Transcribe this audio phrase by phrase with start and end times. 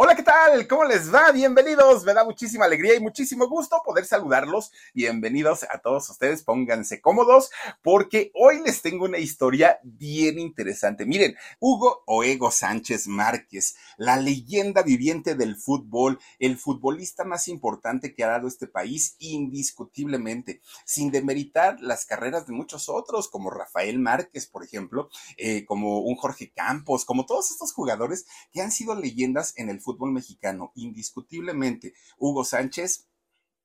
[0.00, 0.68] Hola, ¿qué tal?
[0.68, 1.32] ¿Cómo les va?
[1.32, 2.04] Bienvenidos.
[2.04, 4.70] Me da muchísima alegría y muchísimo gusto poder saludarlos.
[4.94, 6.44] Bienvenidos a todos ustedes.
[6.44, 7.50] Pónganse cómodos
[7.82, 11.04] porque hoy les tengo una historia bien interesante.
[11.04, 18.22] Miren, Hugo Oego Sánchez Márquez, la leyenda viviente del fútbol, el futbolista más importante que
[18.22, 24.46] ha dado este país, indiscutiblemente, sin demeritar las carreras de muchos otros, como Rafael Márquez,
[24.46, 29.54] por ejemplo, eh, como un Jorge Campos, como todos estos jugadores que han sido leyendas
[29.56, 33.07] en el fútbol mexicano, indiscutiblemente, Hugo Sánchez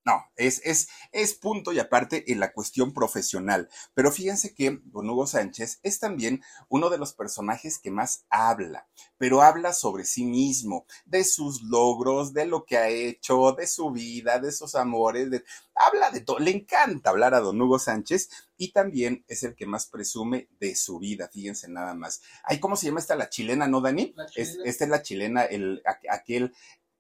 [0.06, 3.70] no, es, es, es punto y aparte en la cuestión profesional.
[3.94, 8.88] Pero fíjense que don Hugo Sánchez es también uno de los personajes que más habla,
[9.18, 13.92] pero habla sobre sí mismo, de sus logros, de lo que ha hecho, de su
[13.92, 15.44] vida, de sus amores, de,
[15.74, 16.40] habla de todo.
[16.40, 20.76] Le encanta hablar a don Hugo Sánchez y también es el que más presume de
[20.76, 21.30] su vida.
[21.31, 22.22] Fíjense nada más.
[22.44, 24.14] Ay, ¿cómo se llama esta la chilena, no, Dani?
[24.36, 26.54] Es, esta es la chilena, el, aquel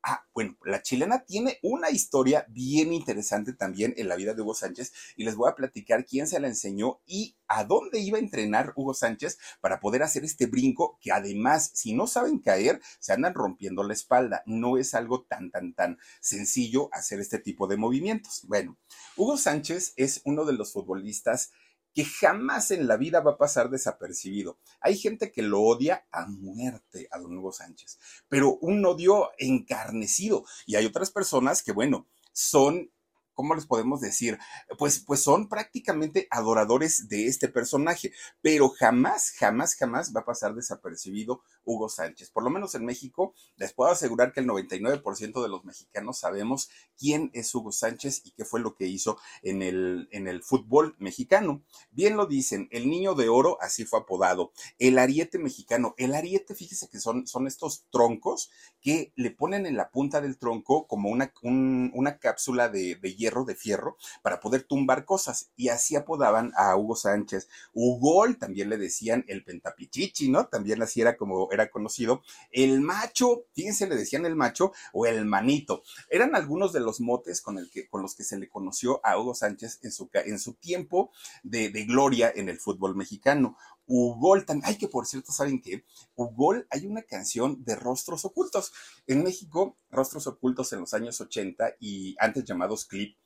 [0.05, 4.53] Ah, bueno, la chilena tiene una historia bien interesante también en la vida de Hugo
[4.53, 8.21] Sánchez y les voy a platicar quién se la enseñó y a dónde iba a
[8.21, 13.13] entrenar Hugo Sánchez para poder hacer este brinco que además, si no saben caer, se
[13.13, 14.43] andan rompiendo la espalda.
[14.45, 18.41] No es algo tan, tan, tan sencillo hacer este tipo de movimientos.
[18.45, 18.77] Bueno,
[19.15, 21.53] Hugo Sánchez es uno de los futbolistas
[21.93, 24.57] que jamás en la vida va a pasar desapercibido.
[24.79, 30.45] Hay gente que lo odia a muerte a don Hugo Sánchez, pero un odio encarnecido.
[30.65, 32.91] Y hay otras personas que, bueno, son
[33.33, 34.37] ¿cómo les podemos decir?
[34.77, 38.11] Pues, pues son prácticamente adoradores de este personaje,
[38.41, 42.31] pero jamás, jamás, jamás va a pasar desapercibido Hugo Sánchez.
[42.31, 46.69] Por lo menos en México, les puedo asegurar que el 99% de los mexicanos sabemos
[46.97, 50.95] quién es Hugo Sánchez y qué fue lo que hizo en el, en el fútbol
[50.99, 51.63] mexicano.
[51.91, 55.93] Bien lo dicen, el niño de oro, así fue apodado, el ariete mexicano.
[55.97, 58.49] El ariete, fíjese que son, son estos troncos
[58.81, 63.15] que le ponen en la punta del tronco como una, una cápsula de, de
[63.45, 65.51] de fierro, para poder tumbar cosas.
[65.55, 67.47] Y así apodaban a Hugo Sánchez.
[67.73, 70.47] Hugol también le decían el pentapichichi, ¿no?
[70.47, 72.21] También así era como era conocido.
[72.51, 75.83] El macho, fíjense, le decían el macho o el manito.
[76.09, 79.17] Eran algunos de los motes con, el que, con los que se le conoció a
[79.17, 81.11] Hugo Sánchez en su, en su tiempo
[81.43, 83.57] de, de gloria en el fútbol mexicano.
[83.85, 85.83] Ugol también, ay que por cierto, ¿saben qué?
[86.15, 88.71] Ugol hay una canción de Rostros Ocultos.
[89.07, 93.17] En México, Rostros Ocultos en los años 80 y antes llamados clip,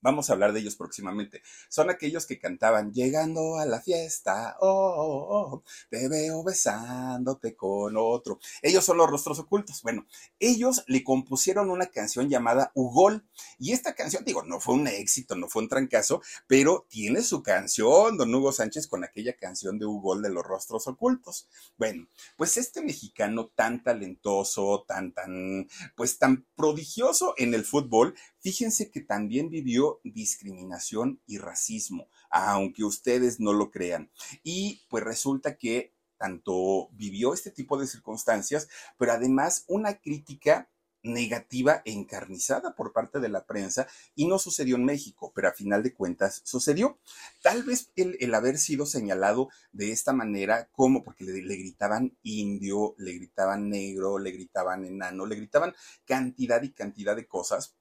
[0.00, 1.42] Vamos a hablar de ellos próximamente.
[1.68, 7.96] Son aquellos que cantaban llegando a la fiesta, oh, oh, oh, te veo besándote con
[7.96, 8.38] otro.
[8.62, 9.82] Ellos son los rostros ocultos.
[9.82, 10.06] Bueno,
[10.38, 13.24] ellos le compusieron una canción llamada Ugol.
[13.58, 17.42] Y esta canción, digo, no fue un éxito, no fue un trancazo, pero tiene su
[17.42, 21.48] canción, don Hugo Sánchez, con aquella canción de Ugol de los rostros ocultos.
[21.76, 22.06] Bueno,
[22.36, 28.14] pues este mexicano tan talentoso, tan, tan, pues tan prodigioso en el fútbol,
[28.46, 34.08] Fíjense que también vivió discriminación y racismo, aunque ustedes no lo crean.
[34.44, 38.68] Y pues resulta que tanto vivió este tipo de circunstancias,
[38.98, 40.70] pero además una crítica
[41.02, 45.52] negativa e encarnizada por parte de la prensa y no sucedió en México, pero a
[45.52, 47.00] final de cuentas sucedió.
[47.42, 53.12] Tal vez el, haber sido señalado de esta manera, como porque le, gritaban indio, le
[53.14, 55.74] gritaban negro, le gritaban enano, le gritaban
[56.04, 57.74] cantidad y cantidad de cosas,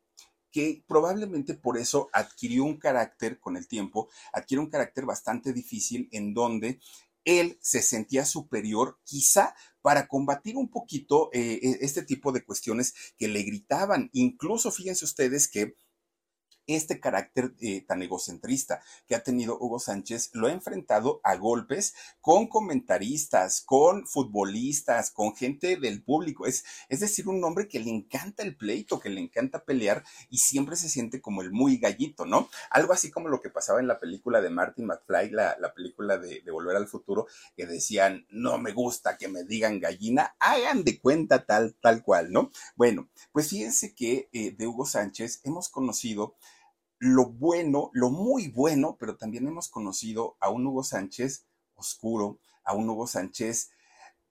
[0.56, 6.08] que probablemente por eso adquirió un carácter con el tiempo, adquirió un carácter bastante difícil
[6.14, 6.80] en donde
[7.26, 12.94] él se sentía superior, quizá para combatir un poquito eh, e, este tipo de cuestiones
[13.18, 14.10] que le gritaban.
[14.14, 15.76] Incluso fíjense ustedes que
[16.68, 21.94] este carácter eh, tan egocentrista que ha tenido Hugo Sánchez lo ha enfrentado a golpes
[22.22, 26.46] con comentaristas, con futbolistas, con gente del público.
[26.46, 30.38] Es, es decir, un hombre que le encanta el pleito, que le encanta pelear y
[30.38, 32.50] siempre se siente como el muy gallito, ¿no?
[32.70, 36.18] Algo así como lo que pasaba en la película de Martin McFly, la, la película
[36.18, 40.84] de, de Volver al Futuro, que decían, no me gusta que me digan gallina, hagan
[40.84, 42.52] de cuenta tal, tal cual, ¿no?
[42.76, 46.36] Bueno, pues fíjense que eh, de Hugo Sánchez hemos conocido
[47.00, 51.46] lo bueno, lo muy bueno, pero también hemos conocido a un Hugo Sánchez
[51.76, 53.72] oscuro, a un Hugo Sánchez,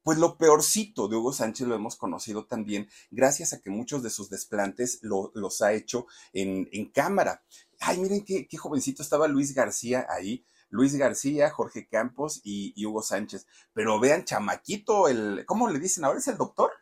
[0.02, 4.10] pues lo peorcito de Hugo Sánchez lo hemos conocido también gracias a que muchos de
[4.10, 7.42] sus desplantes los ha hecho en, cámara.
[7.80, 10.44] Ay, miren qué, qué, jovencito estaba Luis García ahí.
[10.74, 13.46] Luis García, Jorge Campos y, Hugo Sánchez.
[13.72, 16.18] Pero vean, chamaquito, el, ¿cómo le dicen ahora?
[16.18, 16.72] ¿Es el doctor?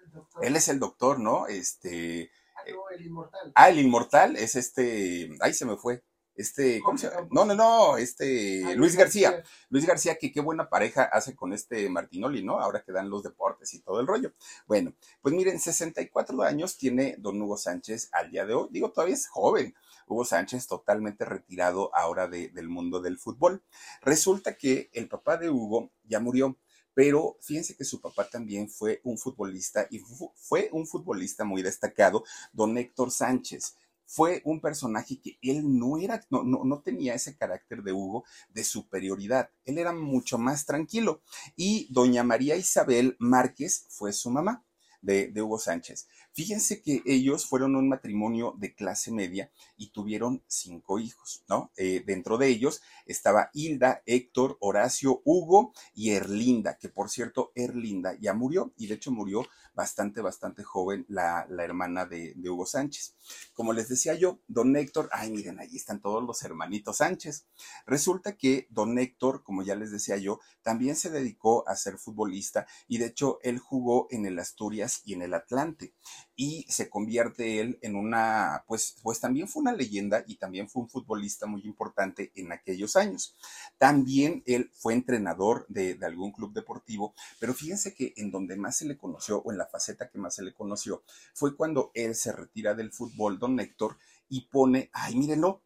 [0.40, 1.46] Él es el doctor, ¿no?
[1.46, 2.30] Este,
[2.66, 3.52] el inmortal.
[3.54, 5.30] Ah, el inmortal es este.
[5.40, 6.02] Ahí se me fue.
[6.34, 7.28] Este, ¿cómo se llama?
[7.30, 9.42] No, no, no, este, Luis García.
[9.68, 12.58] Luis García, que qué buena pareja hace con este Martinoli, ¿no?
[12.58, 14.32] Ahora que dan los deportes y todo el rollo.
[14.66, 18.68] Bueno, pues miren, 64 años tiene don Hugo Sánchez al día de hoy.
[18.70, 19.74] Digo, todavía es joven.
[20.06, 23.62] Hugo Sánchez totalmente retirado ahora del mundo del fútbol.
[24.00, 26.56] Resulta que el papá de Hugo ya murió.
[26.94, 30.00] Pero fíjense que su papá también fue un futbolista y
[30.36, 33.76] fue un futbolista muy destacado, don Héctor Sánchez
[34.12, 38.62] fue un personaje que él no era, no, no, tenía ese carácter de Hugo de
[38.62, 39.48] superioridad.
[39.64, 41.22] Él era mucho más tranquilo.
[41.56, 44.62] Y doña María Isabel Márquez fue su mamá
[45.02, 46.08] de, Hugo Sánchez.
[46.32, 51.70] Fíjense que ellos fueron un matrimonio de clase media y tuvieron cinco hijos, ¿no?
[51.76, 58.16] Eh, dentro de ellos estaba Hilda, Héctor, Horacio, Hugo y Erlinda, que por cierto, Erlinda
[58.20, 63.14] ya murió y de hecho murió bastante, bastante joven la, hermana de, de, Hugo Sánchez.
[63.54, 67.46] Como les decía yo, don Héctor, ay, miren, ahí están todos los hermanitos Sánchez.
[67.86, 72.66] Resulta que don Héctor, como ya les decía yo, también se dedicó a ser futbolista
[72.86, 75.94] y de hecho él jugó en el Asturias y en el Atlante
[76.36, 80.82] y se convierte él en una, pues, pues también fue una leyenda y también fue
[80.82, 83.36] un futbolista muy importante en aquellos años.
[83.78, 88.76] También él fue entrenador de, de algún club deportivo, pero fíjense que en donde más
[88.76, 91.02] se le conoció o en la faceta que más se le conoció
[91.34, 93.98] fue cuando él se retira del fútbol, don Héctor,
[94.28, 95.62] y pone, ay, mírenlo,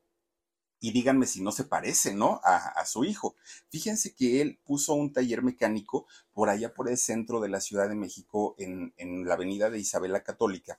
[0.86, 2.40] y díganme si no se parece, ¿no?
[2.44, 3.34] A, su hijo.
[3.70, 7.88] Fíjense que él puso un taller mecánico por allá por el centro de la Ciudad
[7.88, 10.78] de México, en, en la avenida de Isabela Católica.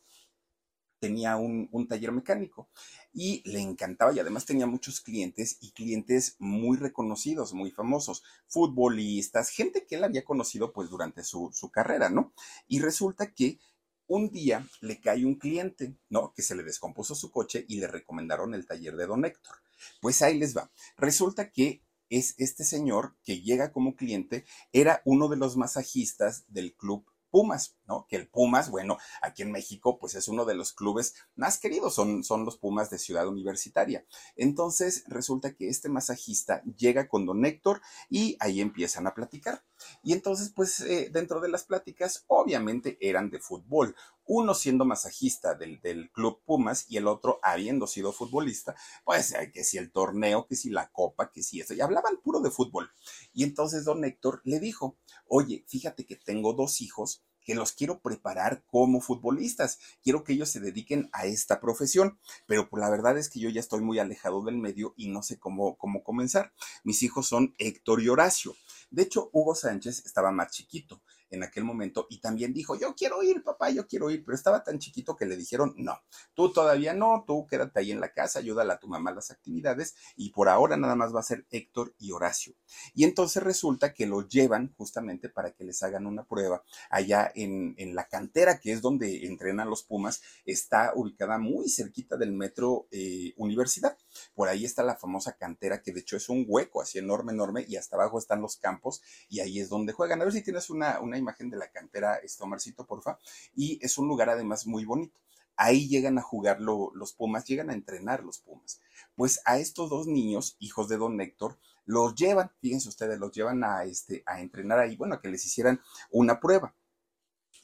[1.00, 2.69] Tenía un, un, taller mecánico
[3.12, 9.50] y le encantaba y además tenía muchos clientes y clientes muy reconocidos, muy famosos, futbolistas,
[9.50, 12.31] gente que él había conocido pues durante su, su carrera, ¿no?
[12.69, 13.59] Y resulta que
[14.07, 16.33] un día le cae un cliente, ¿no?
[16.33, 19.57] Que se le descompuso su coche y le recomendaron el taller de don Héctor.
[20.01, 20.71] Pues ahí les va.
[20.98, 26.74] Resulta que es este señor que llega como cliente, era uno de los masajistas del
[26.75, 28.07] club Pumas, ¿no?
[28.07, 31.94] Que el Pumas, bueno, aquí en México, pues es uno de los clubes más queridos,
[31.94, 34.06] son, son los Pumas de Ciudad Universitaria.
[34.36, 39.63] Entonces, resulta que este masajista llega con don Héctor y ahí empiezan a platicar.
[40.04, 43.96] Y entonces, pues, eh, dentro de las pláticas, obviamente eran de fútbol.
[44.26, 48.76] Uno siendo masajista del, del club Pumas y el otro habiendo sido futbolista,
[49.06, 52.42] pues que si el torneo, que si la copa, que si eso, y hablaban puro
[52.42, 52.92] de fútbol.
[53.34, 54.98] Y entonces don Héctor le dijo,
[55.28, 59.80] oye, fíjate que tengo dos hijos que los quiero preparar como futbolistas.
[60.04, 63.50] Quiero que ellos se dediquen a esta profesión, pero pues, la verdad es que yo
[63.50, 66.52] ya estoy muy alejado del medio y no sé cómo, cómo comenzar.
[66.84, 68.54] Mis hijos son Héctor y Horacio.
[68.90, 73.24] De hecho, Hugo Sánchez estaba más chiquito en aquel momento y también dijo, yo quiero
[73.24, 76.00] ir, papá, yo quiero ir, pero estaba tan chiquito que le dijeron, no,
[76.34, 79.96] tú todavía no, tú quédate ahí en la casa, ayúdale a tu mamá las actividades
[80.16, 82.56] y por ahora nada más va a ser Héctor y Horacio.
[82.94, 87.76] Y entonces resulta que lo llevan justamente para que les hagan una prueba allá en,
[87.78, 92.88] en la cantera, que es donde entrenan los Pumas, está ubicada muy cerquita del metro
[92.92, 93.98] eh, Universidad.
[94.34, 97.66] Por ahí está la famosa cantera, que de hecho es un hueco así enorme, enorme,
[97.68, 100.22] y hasta abajo están los campos, y ahí es donde juegan.
[100.22, 103.18] A ver si tienes una imagen de la cantera, este Omarcito, porfa.
[103.56, 105.19] Y es un lugar además muy bonito.
[105.56, 108.80] Ahí llegan a jugar los Pumas, llegan a entrenar los Pumas.
[109.16, 113.64] Pues a estos dos niños, hijos de don Héctor, los llevan, fíjense ustedes, los llevan
[113.64, 115.81] a, este, a entrenar ahí, bueno, a que les hicieran
[116.12, 116.76] una prueba.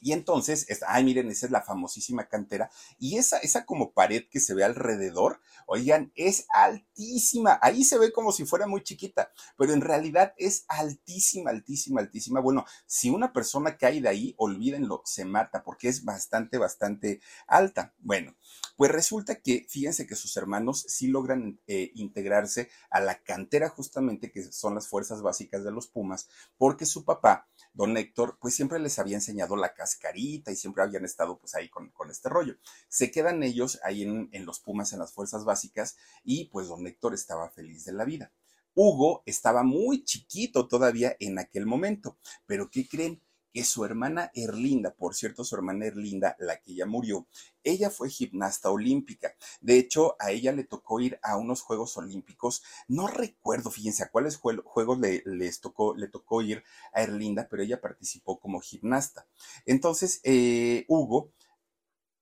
[0.04, 2.70] Y entonces, ay, miren, esa es la famosísima cantera.
[2.98, 7.58] Y esa, esa como pared que se ve alrededor, oigan, es altísima.
[7.62, 12.40] Ahí se ve como si fuera muy chiquita, pero en realidad es altísima, altísima, altísima.
[12.40, 17.94] Bueno, si una persona cae de ahí, olvídenlo, se mata porque es bastante, bastante alta.
[17.96, 18.36] Bueno,
[18.76, 24.30] pues resulta que, fíjense que sus hermanos sí logran eh, integrarse a la cantera justamente
[24.30, 28.78] que son las fuerzas básicas de los Pumas, porque su papá, don Héctor, pues siempre
[28.80, 32.56] les había enseñado la cascarita y siempre habían estado pues ahí con, este rollo.
[32.88, 36.86] Se quedan ellos ahí en, en los Pumas, en las fuerzas básicas, y pues don
[36.86, 38.32] Héctor estaba feliz de la vida.
[38.74, 43.22] Hugo estaba muy chiquito todavía en aquel momento, pero ¿qué creen?
[43.54, 47.28] Que su hermana Erlinda, por cierto, su hermana Erlinda, la que ya murió,
[47.62, 49.36] ella fue gimnasta olímpica.
[49.60, 52.64] De hecho, a ella le tocó ir a unos Juegos Olímpicos.
[52.88, 57.62] No recuerdo, fíjense, a cuáles juegos le, les tocó, le tocó ir a Erlinda, pero
[57.62, 59.28] ella participó como gimnasta.
[59.66, 61.30] Entonces, eh, Hugo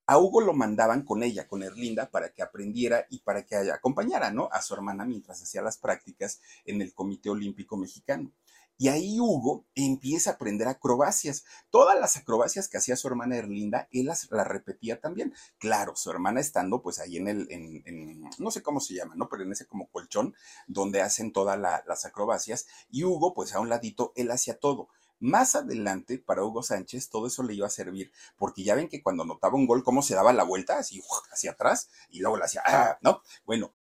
[0.07, 4.31] a Hugo lo mandaban con ella, con Erlinda, para que aprendiera y para que acompañara,
[4.31, 4.49] ¿no?
[4.53, 8.33] A su hermana mientras hacía las prácticas en el Comité Olímpico Mexicano.
[8.79, 11.45] Y ahí Hugo empieza a aprender acrobacias.
[11.71, 15.35] Todas las acrobacias que hacía su hermana Erlinda, él las, repetía también.
[15.59, 19.29] Claro, su hermana estando pues ahí en el, en, no sé cómo se llama, ¿no?
[19.29, 20.35] Pero en ese como colchón
[20.67, 22.67] donde hacen todas las acrobacias.
[22.91, 24.89] Y Hugo pues a un ladito, él hacía todo.
[25.23, 29.05] Más adelante, para Hugo Sánchez, todo eso le iba a servir, porque ya ven que
[29.05, 31.01] cuando notaba un gol, cómo se daba la vuelta, así
[31.33, 32.99] hacia atrás, y luego le hacía, ¡ah!
[33.03, 33.23] ¿no?
[33.47, 33.73] Bueno.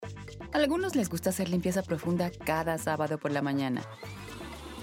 [0.52, 3.82] A algunos les gusta hacer limpieza profunda cada sábado por la mañana.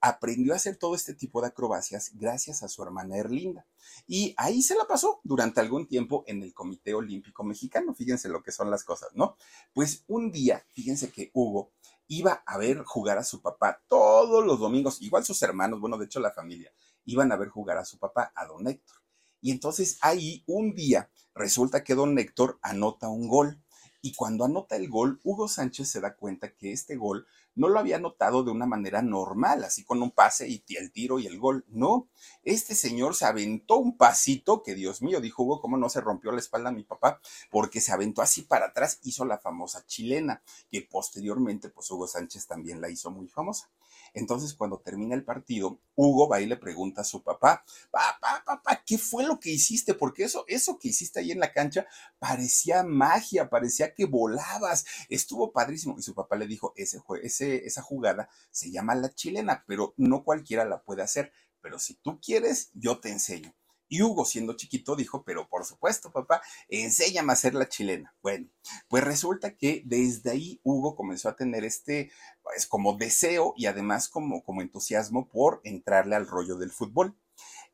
[0.00, 3.66] aprendió a hacer todo este tipo de acrobacias gracias a su hermana Erlinda.
[4.06, 7.94] Y ahí se la pasó durante algún tiempo en el Comité Olímpico Mexicano.
[7.94, 9.36] Fíjense lo que son las cosas, ¿no?
[9.74, 11.72] Pues un día, fíjense que Hugo
[12.08, 16.06] iba a ver jugar a su papá todos los domingos, igual sus hermanos, bueno, de
[16.06, 16.72] hecho la familia,
[17.04, 18.96] iban a ver jugar a su papá, a don Héctor.
[19.40, 23.62] Y entonces ahí un día resulta que don Héctor anota un gol.
[24.02, 27.78] Y cuando anota el gol, Hugo Sánchez se da cuenta que este gol no lo
[27.78, 31.38] había notado de una manera normal, así con un pase y el tiro y el
[31.38, 31.64] gol.
[31.68, 32.08] No,
[32.42, 36.32] este señor se aventó un pasito que, Dios mío, dijo Hugo, ¿cómo no se rompió
[36.32, 37.20] la espalda a mi papá?
[37.50, 42.46] Porque se aventó así para atrás, hizo la famosa chilena, que posteriormente, pues Hugo Sánchez
[42.46, 43.68] también la hizo muy famosa.
[44.14, 48.82] Entonces, cuando termina el partido, Hugo va y le pregunta a su papá, papá, papá,
[48.86, 49.94] ¿qué fue lo que hiciste?
[49.94, 51.86] Porque eso, eso que hiciste ahí en la cancha
[52.18, 55.96] parecía magia, parecía que volabas, estuvo padrísimo.
[55.98, 60.24] Y su papá le dijo, ese, ese, esa jugada se llama la chilena, pero no
[60.24, 61.32] cualquiera la puede hacer.
[61.60, 63.54] Pero si tú quieres, yo te enseño.
[63.92, 68.14] Y Hugo, siendo chiquito, dijo, pero por supuesto, papá, enséñame a hacer la chilena.
[68.22, 68.48] Bueno,
[68.88, 72.12] pues resulta que desde ahí Hugo comenzó a tener este,
[72.44, 77.16] pues como deseo y además como, como entusiasmo por entrarle al rollo del fútbol.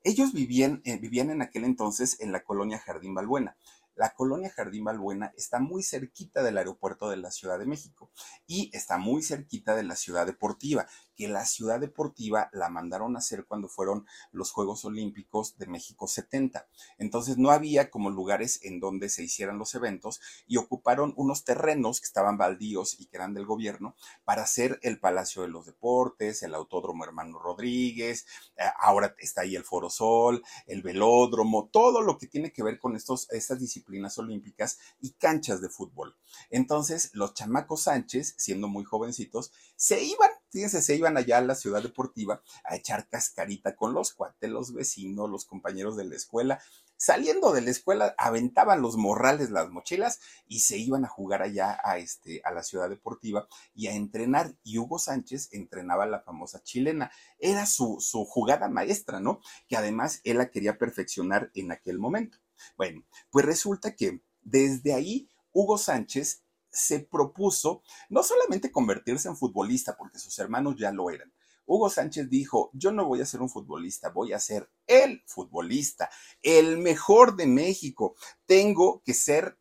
[0.05, 3.59] Ellos vivían, eh, vivían en aquel entonces en la colonia Jardín Balbuena.
[3.95, 8.11] La colonia Jardín Balbuena está muy cerquita del aeropuerto de la Ciudad de México
[8.47, 13.19] y está muy cerquita de la ciudad deportiva que la ciudad deportiva la mandaron a
[13.19, 16.69] hacer cuando fueron los Juegos Olímpicos de México 70.
[16.99, 22.01] Entonces no había como lugares en donde se hicieran los eventos y ocuparon unos terrenos
[22.01, 26.43] que estaban baldíos y que eran del gobierno para hacer el Palacio de los Deportes,
[26.43, 32.19] el Autódromo Hermano Rodríguez, eh, ahora está ahí el Foro Sol, el velódromo, todo lo
[32.19, 36.17] que tiene que ver con estos, estas disciplinas olímpicas y canchas de fútbol.
[36.51, 41.55] Entonces los chamacos Sánchez, siendo muy jovencitos, se iban fíjense, se iban allá a la
[41.55, 46.63] ciudad deportiva a echar cascarita con los cuates, los vecinos, los compañeros de la escuela.
[46.97, 51.79] Saliendo de la escuela, aventaban los morrales, las mochilas y se iban a jugar allá
[51.85, 54.55] a, este, a la ciudad deportiva y a entrenar.
[54.63, 57.11] Y Hugo Sánchez entrenaba la famosa chilena.
[57.39, 59.41] Era su, su jugada maestra, ¿no?
[59.69, 62.39] Que además él la quería perfeccionar en aquel momento.
[62.79, 66.46] Bueno, pues resulta que desde ahí Hugo Sánchez
[66.77, 71.33] se propuso no solamente convertirse en futbolista, porque sus hermanos ya lo eran.
[71.67, 76.11] Hugo Sánchez dijo, yo no voy a ser un futbolista, voy a ser el futbolista,
[76.43, 78.15] el mejor de México.
[78.47, 79.59] Tengo que ser,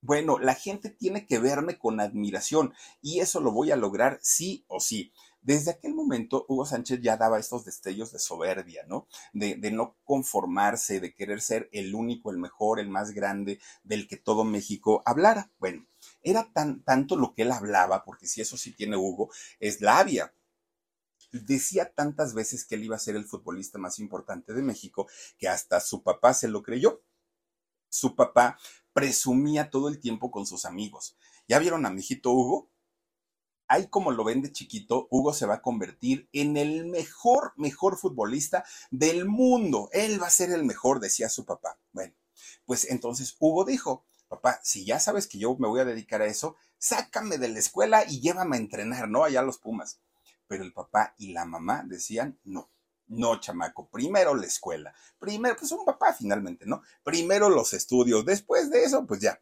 [0.00, 4.64] bueno, la gente tiene que verme con admiración y eso lo voy a lograr sí
[4.66, 5.12] o sí.
[5.42, 9.08] Desde aquel momento, Hugo Sánchez ya daba estos destellos de soberbia, ¿no?
[9.32, 14.16] De, no conformarse, de querer ser el único, el mejor, el más grande, del que
[14.16, 15.50] todo México hablara.
[15.58, 15.84] Bueno,
[16.22, 20.34] era tan, tanto lo que él hablaba, porque si eso sí tiene Hugo, es labia.
[21.32, 25.48] Decía tantas veces que él iba a ser el futbolista más importante de México, que
[25.48, 27.02] hasta su papá se lo creyó.
[27.88, 28.58] Su papá
[28.92, 31.16] presumía todo el tiempo con sus amigos.
[31.48, 32.72] ¿Ya vieron a mi hijito Hugo?
[33.72, 37.96] ahí como lo ven de chiquito, Hugo se va a convertir en el mejor, mejor
[37.96, 39.88] futbolista del mundo.
[39.92, 41.78] Él va a ser el mejor, decía su papá.
[41.90, 42.14] Bueno,
[42.66, 46.26] pues entonces Hugo dijo, papá, si ya sabes que yo me voy a dedicar a
[46.26, 49.24] eso, sácame de la escuela y llévame a entrenar, ¿no?
[49.24, 50.00] Allá a los Pumas.
[50.48, 52.70] Pero el papá y la mamá decían, no.
[53.08, 54.94] No, chamaco, primero la escuela.
[55.18, 56.82] Primero, pues un papá finalmente, ¿no?
[57.02, 58.24] Primero los estudios.
[58.24, 59.38] Después de eso, pues ya,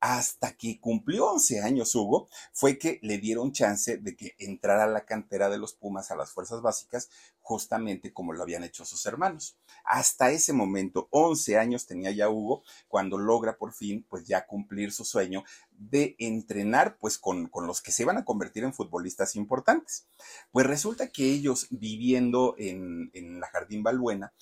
[0.00, 4.88] hasta que cumplió 11 años Hugo, fue que le dieron chance de que entrara a
[4.88, 9.04] la cantera de los Pumas a las fuerzas básicas, justamente como lo habían hecho sus
[9.04, 9.58] hermanos.
[9.84, 14.92] Hasta ese momento, 11 años tenía ya Hugo, cuando logra por fin, pues ya cumplir
[14.92, 19.36] su sueño de entrenar, pues con, con los que se iban a convertir en futbolistas
[19.36, 20.06] importantes.
[20.50, 24.32] Pues resulta que ellos viviendo en, en la Jardín Balbuena,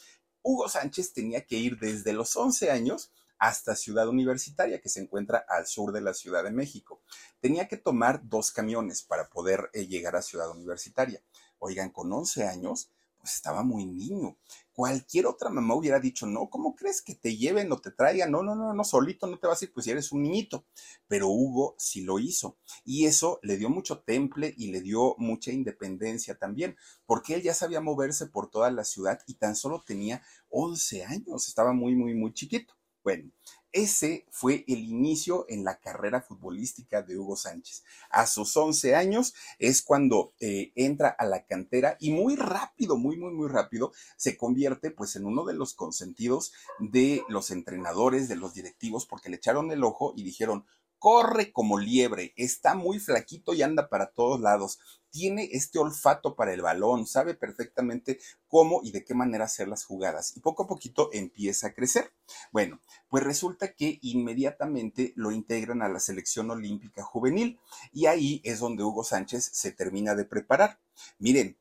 [0.43, 5.45] Hugo Sánchez tenía que ir desde los 11 años hasta Ciudad Universitaria, que se encuentra
[5.49, 7.01] al sur de la Ciudad de México.
[7.41, 11.23] Tenía que tomar dos camiones para poder eh, llegar a Ciudad Universitaria.
[11.59, 14.37] Oigan, con 11 años, pues estaba muy niño.
[14.73, 18.31] Cualquier otra mamá hubiera dicho, no, ¿cómo crees que te lleven o te traigan?
[18.31, 20.65] No, no, no, no, solito no te vas a ir, pues eres un niñito.
[21.09, 22.59] Pero Hugo sí lo hizo.
[22.85, 26.77] Y eso le dio mucho temple y le dio mucha independencia también,
[27.07, 31.49] porque él ya sabía moverse por toda la ciudad y tan solo tenía 11 años,
[31.49, 32.78] estaba muy, muy, muy chiquito.
[33.09, 33.31] Bueno,
[33.73, 37.83] ese fue el inicio en la carrera futbolística de Hugo Sánchez.
[38.11, 43.17] A sus 11 años es cuando eh, entra a la cantera y muy rápido, muy,
[43.17, 48.37] muy, muy rápido, se convierte pues en uno de los consentidos de los entrenadores, de
[48.37, 50.67] los directivos, porque le echaron el ojo y dijeron,
[50.99, 54.79] corre como liebre, está muy flaquito y anda para todos lados.
[55.11, 59.85] Tiene este olfato para el balón, sabe perfectamente cómo y de qué manera hacer las
[59.85, 62.13] jugadas y poco a poquito empieza a crecer.
[62.53, 67.59] Bueno, pues resulta que inmediatamente lo integran a la selección olímpica juvenil
[67.93, 70.79] y ahí es donde Hugo Sánchez se termina de preparar.
[71.19, 71.57] Miren,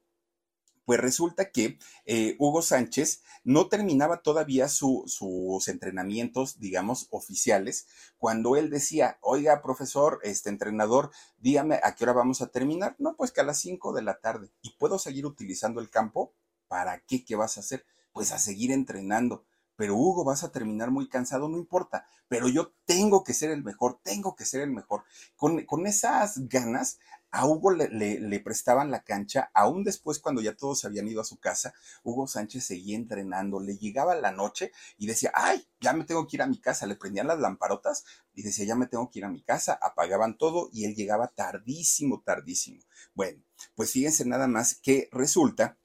[0.88, 8.70] pues resulta que eh, Hugo Sánchez no terminaba todavía sus entrenamientos, digamos, oficiales, cuando él
[8.70, 12.96] decía, oiga, profesor, este entrenador, dígame a qué hora vamos a terminar.
[13.00, 14.50] No, pues que a las 5 de la tarde.
[14.62, 16.34] ¿Y puedo seguir utilizando el campo?
[16.70, 17.26] ¿Para qué?
[17.26, 17.86] ¿Qué vas a hacer?
[18.14, 19.44] Pues a seguir entrenando
[19.78, 23.64] pero Hugo, vas a terminar muy cansado, no importa, pero yo tengo que ser el
[23.64, 25.04] mejor, tengo que ser el mejor.
[25.36, 26.98] Con, con esas ganas,
[27.32, 31.26] a Hugo le, le, prestaban la cancha, aún después cuando ya todos habían ido a
[31.26, 36.06] su casa, Hugo Sánchez seguía entrenando, le llegaba la noche y decía, ay, ya me
[36.06, 39.10] tengo que ir a mi casa, le prendían las lamparotas y decía, ya me tengo
[39.10, 42.82] que ir a mi casa, apagaban todo y él llegaba tardísimo, tardísimo.
[43.14, 43.44] Bueno,
[43.76, 45.78] pues fíjense nada más que resulta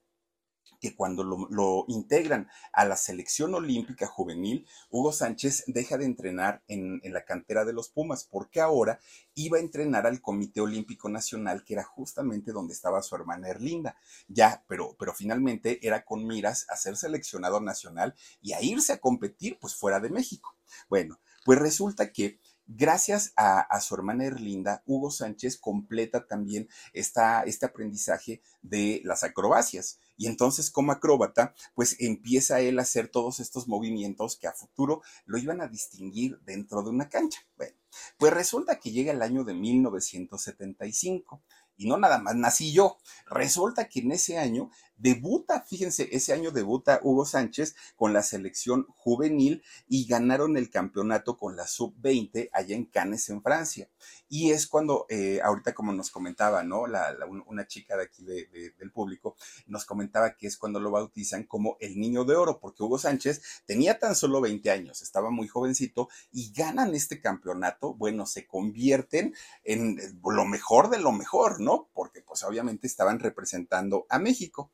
[0.83, 7.01] que cuando lo, integran a la selección olímpica juvenil, Hugo Sánchez deja de entrenar en,
[7.05, 8.99] en, la cantera de los Pumas, porque ahora
[9.35, 13.97] iba a entrenar al Comité Olímpico Nacional, que era justamente donde estaba su hermana Erlinda.
[14.27, 18.99] Ya, pero, pero finalmente era con miras a ser seleccionado nacional y a irse a
[18.99, 20.57] competir, pues fuera de México.
[20.89, 22.41] Bueno, pues resulta que
[22.75, 29.99] Gracias a, su hermana Erlinda, Hugo Sánchez completa también esta, este aprendizaje de las acrobacias.
[30.17, 35.03] Y entonces como acróbata, pues empieza él a hacer todos estos movimientos que a futuro
[35.27, 37.41] lo iban a distinguir dentro de una cancha.
[37.59, 37.77] Bueno,
[38.17, 41.43] pues resulta que llega el año de 1975
[41.77, 42.97] y no nada más nací yo.
[43.27, 44.71] Resulta que en ese año
[45.03, 51.37] debuta, fíjense, ese año debuta Hugo Sánchez con la selección juvenil y ganaron el campeonato
[51.37, 53.91] con la sub-20 allá en Cannes, en Francia.
[54.29, 56.87] Y es cuando, eh, ahorita como nos comentaba, ¿no?
[56.87, 59.37] La, una chica de aquí del público
[59.67, 63.43] nos comentaba que es cuando lo bautizan como el niño de oro, porque Hugo Sánchez
[63.67, 69.35] tenía tan solo 20 años, estaba muy jovencito y ganan este campeonato, bueno, se convierten
[69.65, 71.91] en lo mejor de lo mejor, ¿no?
[71.93, 74.71] Porque pues obviamente estaban representando a México.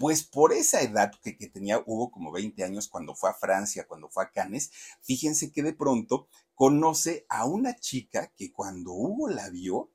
[0.00, 4.08] Pues por esa edad que, tenía Hugo, como 20 años, cuando fue a Francia, cuando
[4.08, 9.50] fue a Cannes, fíjense que de pronto conoce a una chica que cuando Hugo la
[9.50, 9.92] vio,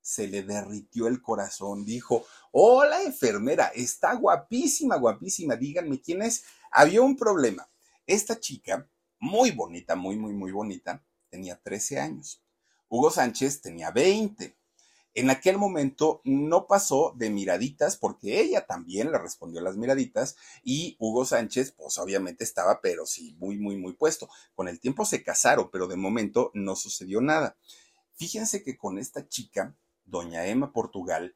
[0.00, 1.84] se le derritió el corazón.
[1.84, 6.44] Dijo, hola enfermera, está guapísima, guapísima, díganme quién es.
[6.70, 7.68] Había un problema.
[8.06, 12.44] Esta chica, muy bonita, muy, muy, muy bonita, tenía 13 años.
[12.86, 14.56] Hugo Sánchez tenía 20.
[15.18, 20.94] En aquel momento no pasó de miraditas porque ella también le respondió las miraditas y
[21.00, 24.28] Hugo Sánchez pues obviamente estaba pero sí muy muy muy puesto.
[24.54, 27.56] Con el tiempo se casaron, pero de momento no sucedió nada.
[28.14, 31.34] Fíjense que con esta chica, doña Emma Portugal,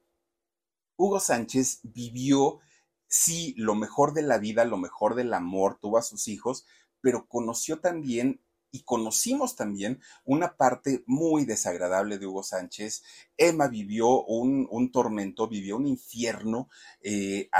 [0.94, 2.60] Hugo Sánchez vivió
[3.08, 6.66] sí lo mejor de la vida, lo mejor del amor, tuvo a sus hijos,
[7.00, 8.40] pero conoció también
[8.72, 13.04] y conocimos también una parte muy desagradable de Hugo Sánchez.
[13.36, 16.68] Emma vivió un, tormento, vivió un infierno
[17.02, 17.50] eh,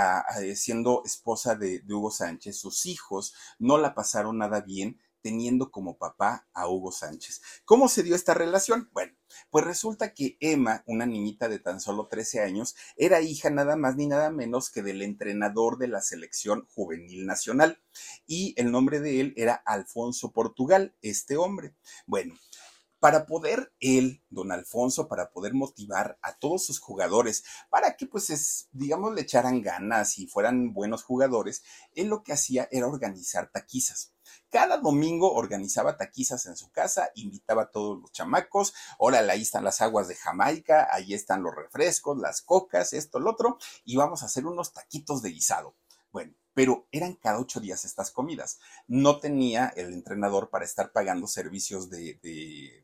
[0.56, 2.56] siendo esposa de Hugo Sánchez.
[2.56, 7.40] Sus hijos no la pasaron nada bien teniendo como papá a Hugo Sánchez.
[7.64, 8.90] ¿Cómo se dio esta relación?
[8.92, 9.14] Bueno,
[9.50, 13.96] pues resulta que Emma, una niñita de tan solo 13 años, era hija nada más
[13.96, 17.80] ni nada menos que del entrenador de la selección juvenil nacional.
[18.26, 21.74] Y el nombre de él era Alfonso Portugal, este hombre.
[22.06, 22.34] Bueno,
[23.02, 28.30] para poder él, don Alfonso, para poder motivar a todos sus jugadores, para que pues
[28.30, 31.64] es, digamos le echaran ganas y fueran buenos jugadores,
[31.96, 34.14] él lo que hacía era organizar taquizas.
[34.50, 39.64] Cada domingo organizaba taquizas en su casa, invitaba a todos los chamacos, órale, ahí están
[39.64, 44.22] las aguas de Jamaica, ahí están los refrescos, las cocas, esto, lo otro, y vamos
[44.22, 45.74] a hacer unos taquitos de guisado.
[46.12, 48.58] Bueno, pero eran cada ocho días estas comidas.
[48.86, 52.81] No tenía el entrenador para estar pagando servicios de, de,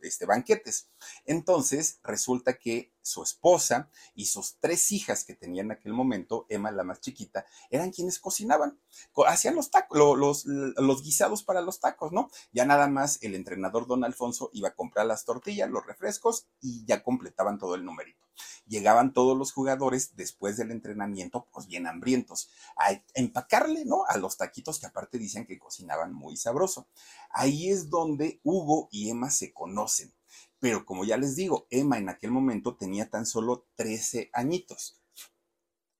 [0.00, 0.90] este, banquetes.
[1.24, 6.70] Entonces, resulta que su esposa y sus tres hijas que tenía en aquel momento, Emma
[6.70, 8.78] la más chiquita, eran quienes cocinaban.
[9.26, 12.30] Hacían los tacos, los, los guisados para los tacos, ¿no?
[12.52, 16.84] Ya nada más el entrenador don Alfonso iba a comprar las tortillas, los refrescos y
[16.84, 18.26] ya completaban todo el numerito.
[18.66, 24.04] Llegaban todos los jugadores después del entrenamiento, pues bien hambrientos, a empacarle, ¿no?
[24.08, 26.88] A los taquitos que aparte dicen que cocinaban muy sabroso.
[27.30, 30.15] Ahí es donde Hugo y Emma se conocen.
[30.66, 35.00] Pero como ya les digo, Emma en aquel momento tenía tan solo 13 añitos.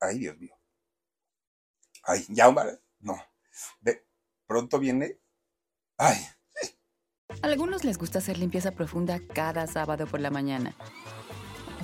[0.00, 0.58] Ay, Dios mío.
[2.02, 2.52] Ay, ya,
[2.98, 3.16] no.
[3.80, 4.04] De
[4.44, 5.20] pronto viene.
[5.96, 6.16] Ay.
[7.42, 10.74] A algunos les gusta hacer limpieza profunda cada sábado por la mañana.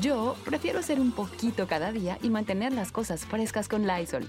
[0.00, 4.28] Yo prefiero hacer un poquito cada día y mantener las cosas frescas con Lysol.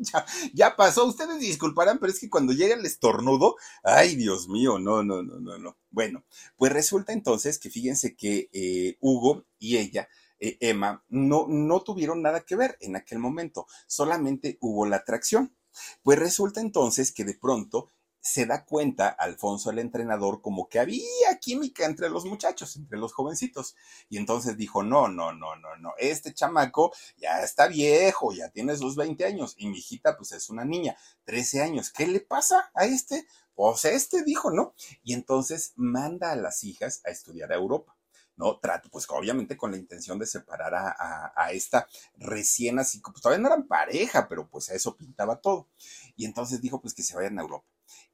[0.54, 1.04] ya, pasó.
[1.04, 5.38] Ustedes disculparán, pero es que cuando llega el estornudo, ay, Dios mío, no, no, no,
[5.40, 5.76] no, no.
[5.90, 6.24] Bueno,
[6.56, 10.08] pues resulta entonces que fíjense que eh, Hugo y ella
[10.38, 15.54] eh, Emma no, no tuvieron nada que ver en aquel momento, solamente hubo la atracción.
[16.02, 17.88] Pues resulta entonces que de pronto
[18.20, 23.12] se da cuenta Alfonso el entrenador como que había química entre los muchachos, entre los
[23.12, 23.76] jovencitos.
[24.08, 28.76] Y entonces dijo, no, no, no, no, no, este chamaco ya está viejo, ya tiene
[28.76, 31.90] sus 20 años y mi hijita pues es una niña, 13 años.
[31.90, 33.26] ¿Qué le pasa a este?
[33.54, 34.74] Pues este dijo, ¿no?
[35.02, 37.96] Y entonces manda a las hijas a estudiar a Europa.
[38.36, 38.58] ¿no?
[38.58, 43.42] Trato, pues obviamente con la intención de separar a, a, esta recién así, pues todavía
[43.42, 45.68] no eran pareja, pero pues a eso pintaba todo.
[46.16, 47.66] Y entonces dijo, pues que se vayan a Europa.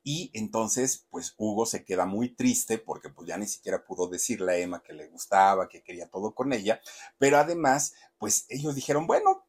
[0.09, 4.53] Y entonces, pues Hugo se queda muy triste porque pues ya ni siquiera pudo decirle
[4.53, 6.81] a Emma que le gustaba, que quería todo con ella,
[7.19, 9.49] pero además, pues ellos dijeron, bueno,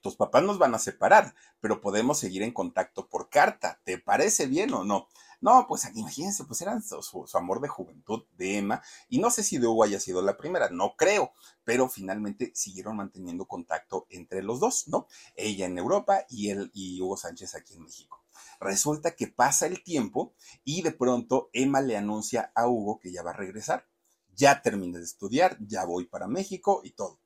[0.00, 4.46] tus papás nos van a separar, pero podemos seguir en contacto por carta, ¿te parece
[4.46, 5.08] bien o no?
[5.42, 9.58] No, pues imagínense, pues eran su, amor de juventud de Emma, y no sé si
[9.58, 11.34] de Hugo haya sido la primera, no creo,
[11.64, 15.06] pero finalmente siguieron manteniendo contacto entre los dos, ¿no?
[15.34, 18.25] Ella en Europa y él y Hugo Sánchez aquí en México.
[18.60, 23.22] Resulta que pasa el tiempo y de pronto Emma le anuncia a Hugo que ya
[23.22, 23.88] va a regresar.
[24.34, 27.20] Ya terminé de estudiar, ya voy para México y todo.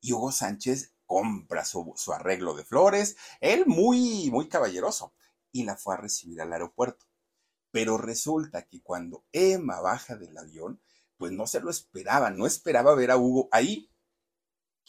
[0.00, 5.12] Y Hugo Sánchez compra su, arreglo de flores, él muy, muy caballeroso,
[5.50, 7.04] y la fue a recibir al aeropuerto.
[7.72, 10.80] Pero resulta que cuando Emma baja del avión,
[11.16, 13.90] pues no se lo esperaba, no esperaba ver a Hugo ahí,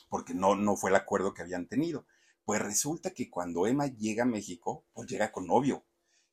[0.10, 2.06] porque no, no fue el acuerdo que habían tenido.
[2.45, 5.84] Pues resulta que cuando Emma llega a México, pues llega con novio.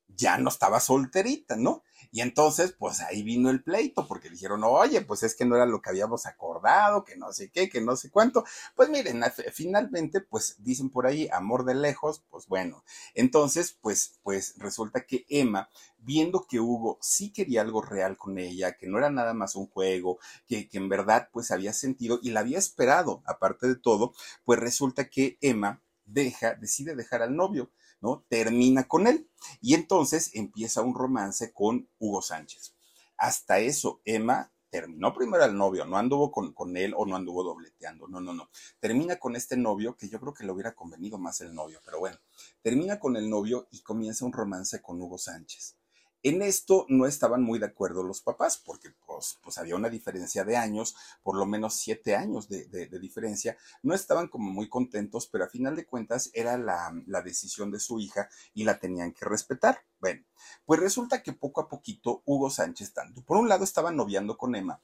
[0.07, 1.83] Ya no estaba solterita, ¿no?
[2.11, 5.67] Y entonces, pues ahí vino el pleito, porque dijeron, oye, pues es que no era
[5.67, 8.43] lo que habíamos acordado, que no sé qué, que no sé cuánto.
[8.75, 9.21] Pues miren,
[9.53, 12.83] finalmente, pues dicen por ahí, amor de lejos, pues bueno.
[13.13, 15.69] Entonces, pues, pues resulta que Emma,
[15.99, 19.67] viendo que Hugo sí quería algo real con ella, que no era nada más un
[19.67, 20.17] juego,
[20.47, 24.59] que, que en verdad, pues había sentido y la había esperado, aparte de todo, pues
[24.59, 28.25] resulta que Emma deja, decide dejar al novio, ¿no?
[28.29, 29.29] Termina con él
[29.61, 32.75] y entonces empieza un romance con Hugo Sánchez.
[33.17, 37.43] Hasta eso, Emma terminó primero al novio, no anduvo con, con, él o no anduvo
[37.43, 38.49] dobleteando, no, no, no.
[38.79, 41.99] Termina con este novio, que yo creo que le hubiera convenido más el novio, pero
[41.99, 42.17] bueno,
[42.61, 45.78] termina con el novio y comienza un romance con Hugo Sánchez.
[46.21, 50.43] En esto no estaban muy de acuerdo los papás, porque pues, pues había una diferencia
[50.43, 53.57] de años, por lo menos siete años de, diferencia.
[53.83, 57.79] No estaban como muy contentos, pero a final de cuentas era la, la decisión de
[57.79, 59.79] su hija y la tenían que respetar.
[59.99, 60.25] Bueno,
[60.65, 64.55] pues resulta que poco a poquito Hugo Sánchez, tanto por un lado estaba noviando con
[64.55, 64.81] Emma,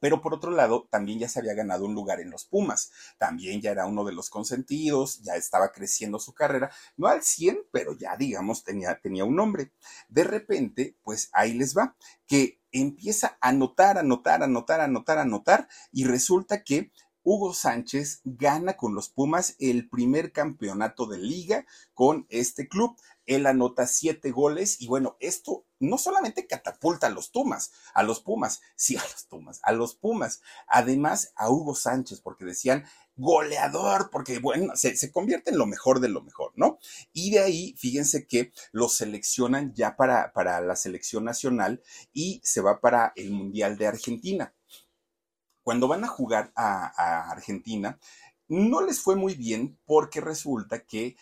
[0.00, 3.60] pero por otro lado, también ya se había ganado un lugar en los Pumas, también
[3.60, 7.96] ya era uno de los consentidos, ya estaba creciendo su carrera, no al 100, pero
[7.96, 9.72] ya digamos tenía, tenía un nombre.
[10.08, 16.04] De repente, pues ahí les va, que empieza a anotar, anotar, anotar, anotar, anotar, y
[16.04, 22.66] resulta que Hugo Sánchez gana con los Pumas el primer campeonato de liga con este
[22.68, 22.96] club.
[23.34, 28.20] Él anota siete goles y bueno, esto no solamente catapulta a los Pumas, a los
[28.20, 32.84] Pumas, sí, a los Pumas, a los Pumas, además a Hugo Sánchez, porque decían
[33.16, 36.78] goleador, porque bueno, se, se, convierte en lo mejor de lo mejor, ¿no?
[37.12, 42.62] Y de ahí, fíjense que lo seleccionan ya para, para la selección nacional y se
[42.62, 44.54] va para el Mundial de Argentina
[45.62, 47.98] cuando van a jugar a, Argentina,
[48.48, 51.16] no les fue muy bien porque resulta que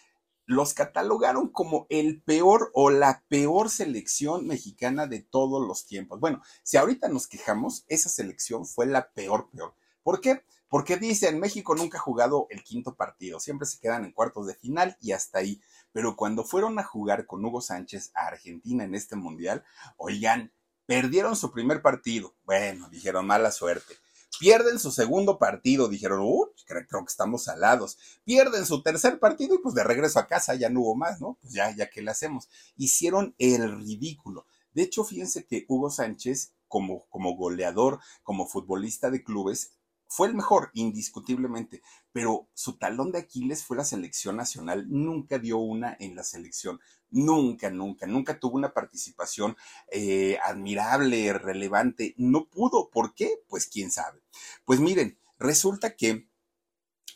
[0.49, 6.21] los catalogaron como el peor o la peor selección mexicana de todos los tiempos.
[6.21, 9.75] Bueno, si ahorita nos quejamos, esa selección fue la peor, peor.
[10.03, 10.43] ¿Por qué?
[10.71, 14.55] Porque dicen, México nunca ha jugado el quinto partido, siempre se quedan en cuartos de
[14.55, 15.61] final y hasta ahí.
[15.93, 19.65] Pero cuando fueron a jugar con Hugo Sánchez a Argentina en este mundial,
[19.99, 20.51] oigan,
[20.87, 22.35] perdieron su primer partido.
[22.47, 23.97] Bueno, dijeron mala suerte.
[24.39, 27.99] Pierden su segundo partido, dijeron, uh, creo, que estamos salados.
[28.25, 31.39] Pierden su tercer partido y pues de regreso a casa ya no hubo más, ¿no?
[31.41, 32.49] Pues ya, ya que le hacemos.
[32.77, 34.47] Hicieron el ridículo.
[34.73, 39.73] De hecho, fíjense que Hugo Sánchez, como, como goleador, como futbolista de clubes,
[40.09, 44.87] fue el mejor, indiscutiblemente, pero su talón de Aquiles fue la selección nacional.
[44.89, 46.81] Nunca dio una en la selección.
[47.11, 49.57] Nunca, nunca, nunca tuvo una participación
[49.93, 52.15] eh, admirable, relevante.
[52.17, 52.91] No pudo.
[52.91, 53.43] ¿Por qué?
[53.49, 54.23] Pues quién sabe.
[54.65, 56.28] Pues miren, resulta que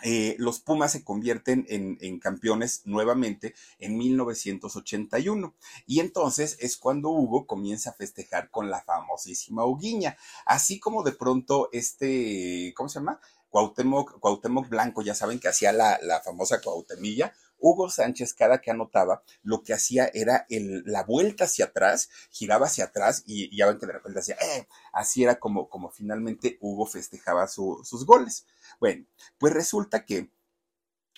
[0.02, 5.54] eh, los Pumas se convierten en, campeones nuevamente en 1981.
[5.86, 10.16] Y entonces es cuando Hugo comienza a festejar con la famosísima Huguiña.
[10.44, 13.20] Así como de pronto este, ¿cómo se llama?
[13.50, 18.70] Cuauhtémoc, Cuauhtémoc Blanco, ya saben que hacía la, la famosa Cuauhtemilla, Hugo Sánchez, cada que
[18.70, 23.78] anotaba, lo que hacía era la vuelta hacia atrás, giraba hacia atrás y, ya ven
[23.78, 28.46] que de repente hacía, eh, así era como, como finalmente Hugo festejaba sus goles.
[28.80, 29.06] Bueno,
[29.38, 30.30] pues resulta que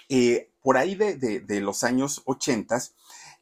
[0.08, 2.78] eh, por ahí de, de, los años 80,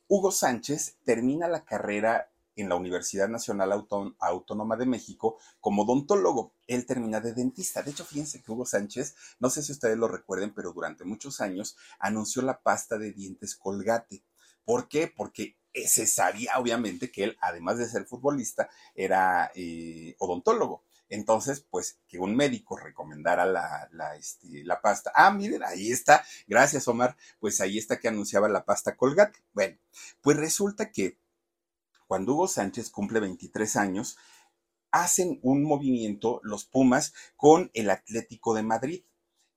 [0.09, 3.73] Hugo Sánchez termina la carrera en la Universidad Nacional
[4.19, 6.53] Autónoma de México como odontólogo.
[6.67, 7.83] Él termina de dentista.
[7.83, 11.41] De hecho, fíjense que Hugo Sánchez, no sé si ustedes lo recuerden, pero durante muchos
[11.41, 14.23] años anunció la pasta de dientes Colgate.
[14.65, 15.13] ¿Por qué?
[15.15, 20.85] Porque se sabía obviamente que él, además de ser futbolista, era eh, odontólogo.
[21.09, 25.13] Entonces, pues que un médico recomendara la, la, este, la pasta.
[25.15, 26.25] Ah, miren, ahí está.
[26.47, 27.19] Gracias, Omar.
[27.39, 29.41] Pues ahí está que anunciaba la pasta Colgate.
[29.53, 29.77] Bueno,
[30.23, 31.19] pues resulta que
[32.13, 34.19] cuando Hugo Sánchez cumple 23 años,
[34.91, 39.05] hacen un movimiento los Pumas con el Atlético de Madrid.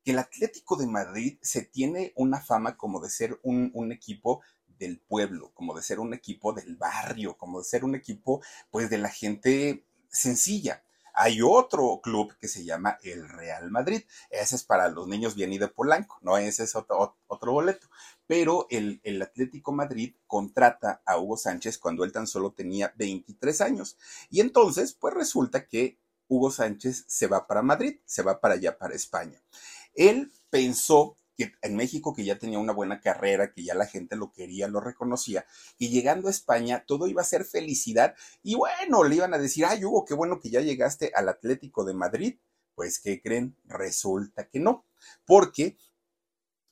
[0.05, 5.01] Que el Atlético de Madrid se tiene una fama como de ser un, equipo del
[5.01, 8.41] pueblo, como de ser un equipo del barrio, como de ser un equipo
[8.71, 10.81] pues de la gente sencilla.
[11.13, 14.03] Hay otro club que se llama el Real Madrid.
[14.29, 17.89] Ese es para los niños bien y de Polanco, no ese es otro boleto.
[18.27, 23.97] Pero el, Atlético Madrid contrata a Hugo Sánchez cuando él tan solo tenía 23 años.
[24.29, 28.77] Y entonces, pues resulta que Hugo Sánchez se va para Madrid, se va para allá,
[28.77, 29.41] para España.
[29.93, 34.15] Él pensó que en México, que ya tenía una buena carrera, que ya la gente
[34.15, 35.45] lo quería, lo reconocía,
[35.77, 39.65] y llegando a España todo iba a ser felicidad, y bueno, le iban a decir,
[39.65, 42.37] ay Hugo, qué bueno que ya llegaste al Atlético de Madrid.
[42.75, 43.55] Pues, ¿qué creen?
[43.65, 44.85] Resulta que no,
[45.25, 45.77] porque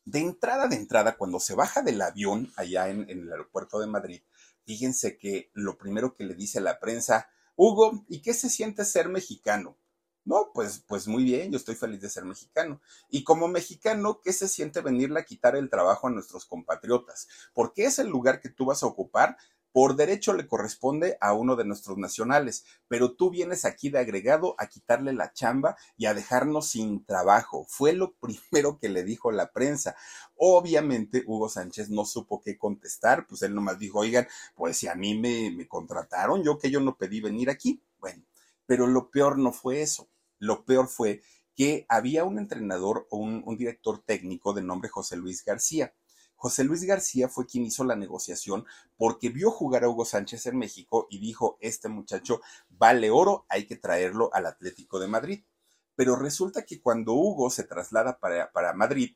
[0.05, 3.87] de entrada, de entrada, cuando se baja del avión allá en, en el aeropuerto de
[3.87, 4.21] Madrid,
[4.65, 8.85] fíjense que lo primero que le dice a la prensa, Hugo, ¿y qué se siente
[8.85, 9.77] ser mexicano?
[10.25, 12.81] No, pues, pues muy bien, yo estoy feliz de ser mexicano.
[13.09, 17.27] Y como mexicano, ¿qué se siente venirle a quitar el trabajo a nuestros compatriotas?
[17.53, 19.37] Porque es el lugar que tú vas a ocupar
[19.73, 24.53] Por derecho le corresponde a uno de nuestros nacionales, pero tú vienes aquí de agregado
[24.59, 27.65] a quitarle la chamba y a dejarnos sin trabajo.
[27.67, 29.95] Fue lo primero que le dijo la prensa.
[30.35, 34.93] Obviamente Hugo Sánchez no supo qué contestar, pues él nomás dijo, oigan, pues si a
[34.93, 37.81] mí me, contrataron, yo que yo no pedí venir aquí.
[37.99, 38.23] Bueno,
[38.67, 40.07] pero lo peor no fue eso.
[40.37, 41.23] Lo peor fue
[41.55, 45.93] que había un entrenador o un director técnico de nombre José Luis García
[46.43, 48.65] José Luis García fue quien hizo la negociación
[48.97, 53.65] porque vio jugar a Hugo Sánchez en México y dijo, este muchacho vale oro, hay
[53.65, 55.45] que traerlo al Atlético de Madrid.
[55.95, 59.15] Pero resulta que cuando Hugo se traslada para, para Madrid,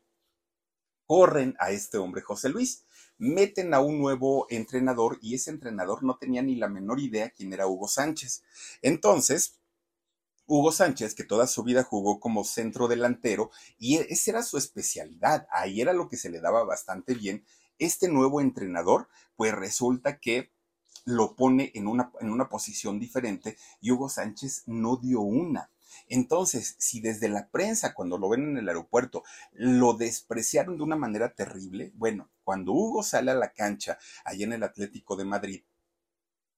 [1.06, 2.86] corren a este hombre José Luis,
[3.18, 7.52] meten a un nuevo entrenador y ese entrenador no tenía ni la menor idea quién
[7.52, 8.46] era Hugo Sánchez.
[8.82, 9.57] Entonces,
[10.48, 14.58] Hugo Sánchez, que toda su vida jugó como centro delantero y e, esa era su
[14.58, 17.46] especialidad, ahí era lo que se le daba bastante bien.
[17.80, 20.52] Este nuevo entrenador, pues resulta que
[21.06, 25.70] lo pone en una, en una posición diferente y Hugo Sánchez no dio una.
[26.08, 30.96] Entonces, si desde la prensa, cuando lo ven en el aeropuerto, lo despreciaron de una
[30.96, 35.64] manera terrible, bueno, cuando Hugo sale a la cancha, allá en el Atlético de Madrid,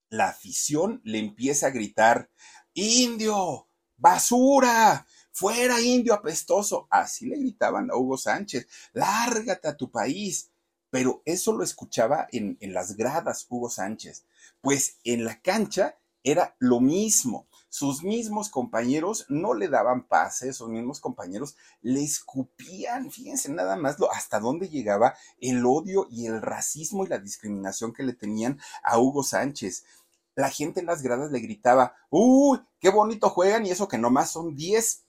[0.08, 2.30] la afición le empieza a gritar,
[2.74, 3.69] Indio,
[4.00, 6.88] basura, fuera indio apestoso.
[6.90, 10.50] Así le gritaban a Hugo Sánchez, lárgate a tu país.
[10.90, 14.24] Pero eso lo escuchaba en, las gradas Hugo Sánchez.
[14.60, 17.46] Pues en la cancha era lo mismo.
[17.68, 24.00] Sus mismos compañeros no le daban pase, sus mismos compañeros le escupían, fíjense nada más
[24.00, 28.58] lo, hasta dónde llegaba el odio y el racismo y la discriminación que le tenían
[28.82, 29.84] a Hugo Sánchez
[30.40, 33.66] la gente en las gradas le gritaba, ¡Uy, qué bonito juegan!
[33.66, 35.04] Y eso que nomás son 10,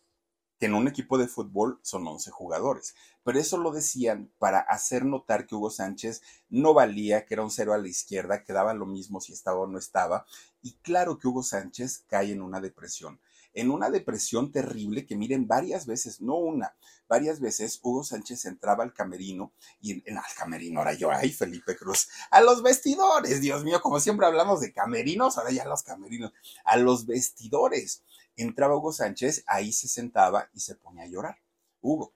[0.60, 2.96] que en un equipo de fútbol son 11 jugadores.
[3.24, 7.52] Pero eso lo decían para hacer notar que Hugo Sánchez no valía, que era un
[7.52, 10.26] cero a la izquierda, que daba lo mismo si estaba o no estaba.
[10.62, 13.20] Y claro que Hugo Sánchez cae en una depresión
[13.54, 16.76] en una depresión terrible que miren varias veces, no una,
[17.08, 21.76] varias veces Hugo Sánchez entraba al camerino y en, al camerino, ahora yo, ay Felipe
[21.76, 26.34] Cruz, a los vestidores, Dios mío, como siempre hablamos de camerinos, ahora ya los camerinos,
[26.64, 28.04] a los vestidores.
[28.38, 31.38] Entraba Hugo Sánchez, ahí se sentaba y se ponía a llorar.
[31.82, 32.14] Hugo,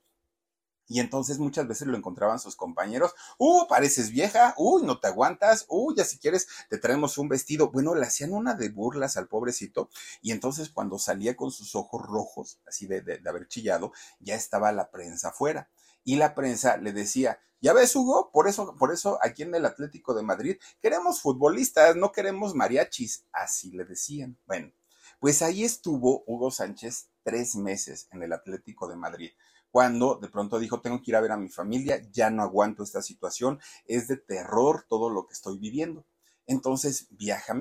[0.88, 5.66] y entonces muchas veces lo encontraban sus compañeros, uh, pareces vieja, uy, no te aguantas,
[5.68, 7.72] uy, ya si quieres te traemos un vestido.
[7.72, 9.90] Bueno, le hacían una de burlas al pobrecito
[10.22, 14.72] y entonces cuando salía con sus ojos rojos, así de, de, haber chillado, ya estaba
[14.72, 15.70] la prensa afuera.
[16.04, 19.66] Y la prensa le decía, ya ves, Hugo, por eso, por eso aquí en el
[19.66, 23.26] Atlético de Madrid queremos futbolistas, no queremos mariachis.
[23.32, 24.38] Así le decían.
[24.46, 24.72] Bueno,
[25.20, 29.32] pues ahí estuvo Hugo Sánchez tres meses en el Atlético de Madrid
[29.76, 32.82] cuando de pronto dijo, tengo que ir a ver a mi familia, ya no aguanto
[32.82, 36.06] esta situación, es de terror todo lo que estoy viviendo.
[36.48, 37.60] Entonces, viaja.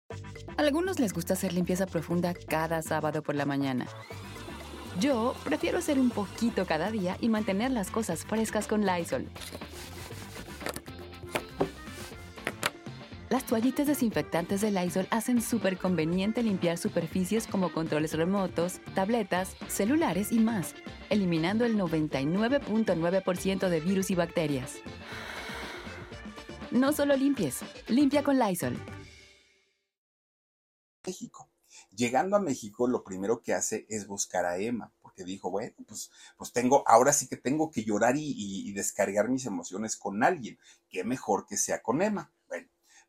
[0.57, 3.89] Algunos les gusta hacer limpieza profunda cada sábado por la mañana.
[5.01, 9.29] Yo prefiero hacer un poquito cada día y mantener las cosas frescas con Lysol.
[13.35, 20.31] Las toallitas desinfectantes de Lysol hacen súper conveniente limpiar superficies como controles remotos, tabletas, celulares
[20.31, 20.73] y más
[21.11, 24.77] eliminando el 99.9% de virus y bacterias.
[26.71, 28.79] No solo limpies, limpia con Lysol.
[31.05, 31.51] México.
[31.91, 36.13] Llegando a México, lo primero que hace es buscar a Emma, porque dijo, bueno, pues,
[36.37, 40.23] pues tengo, ahora sí que tengo que llorar y, y, y descargar mis emociones con
[40.23, 40.57] alguien.
[40.89, 42.33] Qué mejor que sea con Emma.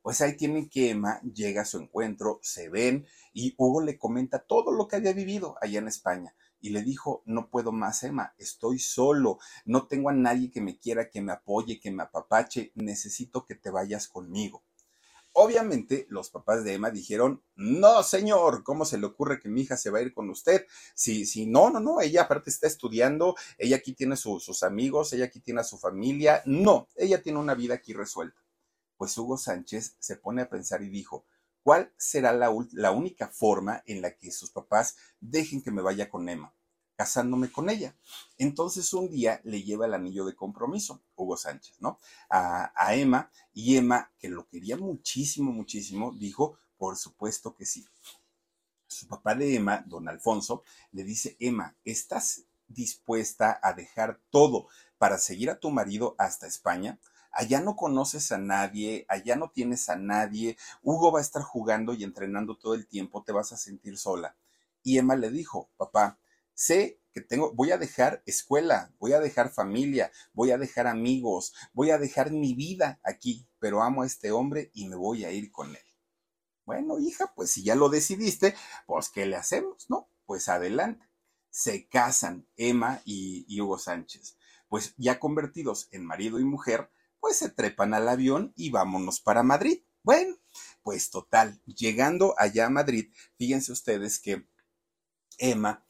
[0.05, 4.37] Pues ahí tienen que Emma llega a su encuentro, se ven y Hugo le comenta
[4.37, 8.35] todo lo que había vivido allá en España y le dijo, no puedo más, Emma,
[8.37, 12.71] estoy solo, no tengo a nadie que me quiera, que me apoye, que me apapache,
[12.75, 14.63] necesito que te vayas conmigo.
[15.31, 19.75] Obviamente los papás de Emma dijeron, no, señor, ¿cómo se le ocurre que mi hija
[19.75, 20.67] se va a ir con usted?
[20.93, 25.13] Si, si no, no, no, ella aparte está estudiando, ella aquí tiene su, sus amigos,
[25.13, 28.44] ella aquí tiene a su familia, no, ella tiene una vida aquí resuelta.
[28.97, 31.25] Pues Hugo Sánchez se pone a pensar y dijo,
[31.65, 36.29] ¿Cuál será la, única forma en la que sus papás dejen que me vaya con
[36.29, 36.53] Emma?
[36.95, 37.97] Casándome con ella.
[38.38, 41.97] Entonces un día le lleva el anillo de compromiso, Hugo Sánchez, ¿no?
[42.29, 47.84] A, a Emma, y Emma, que lo quería muchísimo, muchísimo, dijo, por supuesto que sí.
[48.86, 54.67] Su papá de Emma, don Alfonso, le dice, Emma, ¿estás dispuesta a dejar todo
[54.99, 56.99] para seguir a tu marido hasta España?
[57.35, 61.93] Allá no conoces a nadie, allá no tienes a nadie, Hugo va a estar jugando
[61.93, 64.37] y entrenando todo el tiempo, te vas a sentir sola.
[64.81, 66.19] Y Emma le dijo, papá,
[66.53, 71.53] sé que tengo, voy a dejar escuela, voy a dejar familia, voy a dejar amigos,
[71.73, 75.31] voy a dejar mi vida aquí, pero amo a este hombre y me voy a
[75.31, 75.85] ir con él.
[76.65, 78.55] Bueno, hija, pues si ya lo decidiste,
[78.87, 80.09] pues ¿qué le hacemos, no?
[80.25, 81.05] Pues adelante.
[81.49, 84.38] Se casan Emma y, y Hugo Sánchez.
[84.67, 86.89] Pues ya convertidos en marido y mujer,
[87.26, 89.82] pues se trepan al avión y vámonos para Madrid.
[90.03, 90.36] Bueno,
[90.84, 94.45] pues total, llegando allá a Madrid, fíjense ustedes que
[95.39, 95.84] Emma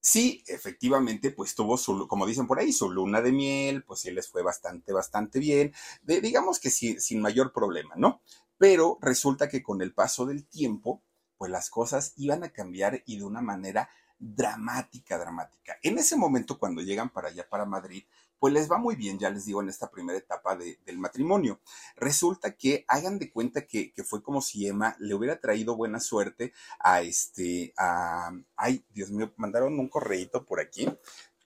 [0.00, 4.10] Sí, efectivamente, pues tuvo su, como dicen por ahí, su luna de miel, pues sí
[4.10, 5.72] les fue bastante, bastante bien,
[6.02, 8.20] digamos que sí, sin mayor problema, ¿no?
[8.58, 11.04] Pero resulta que con el paso del tiempo,
[11.38, 15.78] pues las cosas iban a cambiar y de una manera dramática, dramática.
[15.84, 18.02] En ese momento, cuando llegan para allá, para Madrid,
[18.38, 21.60] pues les va muy bien, ya les digo, en esta primera etapa del matrimonio.
[21.96, 26.52] Resulta que hagan de cuenta que, fue como si Emma le hubiera traído buena suerte
[26.78, 30.86] a este, a, ay, Dios mío, mandaron un correíto por aquí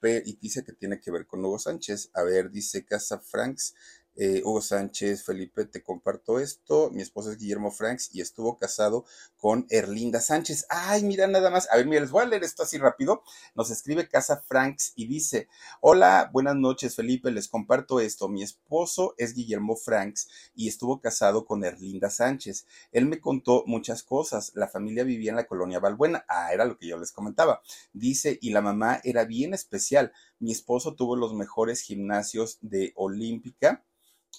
[0.03, 2.11] y dice que tiene que ver con Hugo Sánchez.
[2.15, 3.75] A ver, dice Casa Franks,
[4.21, 6.91] eh, Hugo Sánchez, Felipe, te comparto esto.
[6.91, 9.05] Mi esposo es Guillermo Franks y estuvo casado
[9.37, 10.67] con Erlinda Sánchez.
[10.69, 11.69] Ay, mira nada más.
[11.71, 13.23] A ver, mira, les voy a leer esto así rápido.
[13.55, 15.47] Nos escribe Casa Franks y dice,
[15.81, 18.29] hola, buenas noches, Felipe, les comparto esto.
[18.29, 22.67] Mi esposo es Guillermo Franks y estuvo casado con Erlinda Sánchez.
[22.91, 24.51] Él me contó muchas cosas.
[24.57, 26.25] La familia vivía en la colonia Valbuena.
[26.29, 27.63] Ah, era lo que yo les comentaba.
[27.93, 30.13] Dice, y la mamá era bien especial.
[30.41, 33.85] Mi esposo tuvo los mejores gimnasios de Olímpica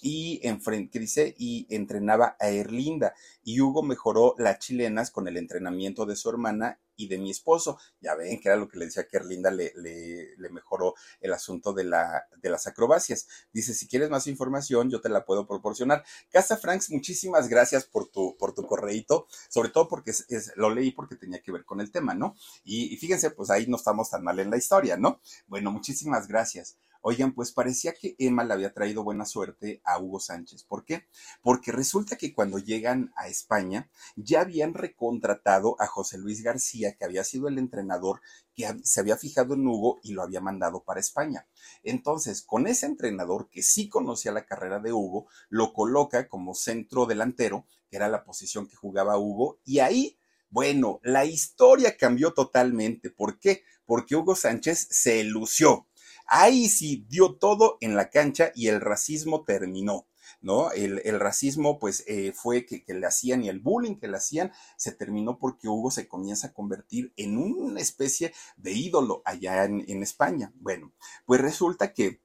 [0.02, 0.40] y
[0.92, 6.30] dice y entrenaba a Erlinda y Hugo mejoró las chilenas con el entrenamiento de su
[6.30, 7.78] hermana y de mi esposo.
[8.00, 11.72] Ya ven que era lo que le decía que Erlinda le, le, mejoró el asunto
[11.72, 13.26] de, la, de las acrobacias.
[13.52, 16.04] Dice, si quieres más información, yo te la puedo proporcionar.
[16.30, 20.12] Casa Franks, muchísimas gracias por tu, por tu correíto, sobre todo porque
[20.56, 22.36] lo leí porque tenía que ver con el tema, ¿no?
[22.64, 25.20] Y fíjense, pues ahí no estamos tan mal en la historia, ¿no?
[25.46, 26.76] Bueno, muchísimas gracias.
[27.02, 30.64] Oigan, pues parecía que Emma le había traído buena suerte a Hugo Sánchez.
[30.64, 31.06] ¿Por qué?
[31.42, 37.04] Porque resulta que cuando llegan a España ya habían recontratado a José Luis García, que
[37.04, 38.20] había sido el entrenador
[38.54, 41.46] que se había fijado en Hugo y lo había mandado para España.
[41.82, 47.06] Entonces, con ese entrenador que sí conocía la carrera de Hugo, lo coloca como centro
[47.06, 50.18] delantero, que era la posición que jugaba Hugo, y ahí
[50.52, 53.08] bueno, la historia cambió totalmente.
[53.08, 53.62] ¿Por qué?
[53.86, 55.86] Porque Hugo Sánchez se lució.
[56.32, 60.06] Ahí sí dio todo en la cancha y el racismo terminó.
[60.40, 60.70] ¿no?
[60.70, 64.92] El, racismo, pues, eh, fue que, le hacían y el bullying que le hacían se
[64.92, 70.04] terminó porque Hugo se comienza a convertir en una especie de ídolo allá en, en
[70.04, 70.52] España.
[70.54, 70.92] Bueno,
[71.26, 72.20] pues resulta que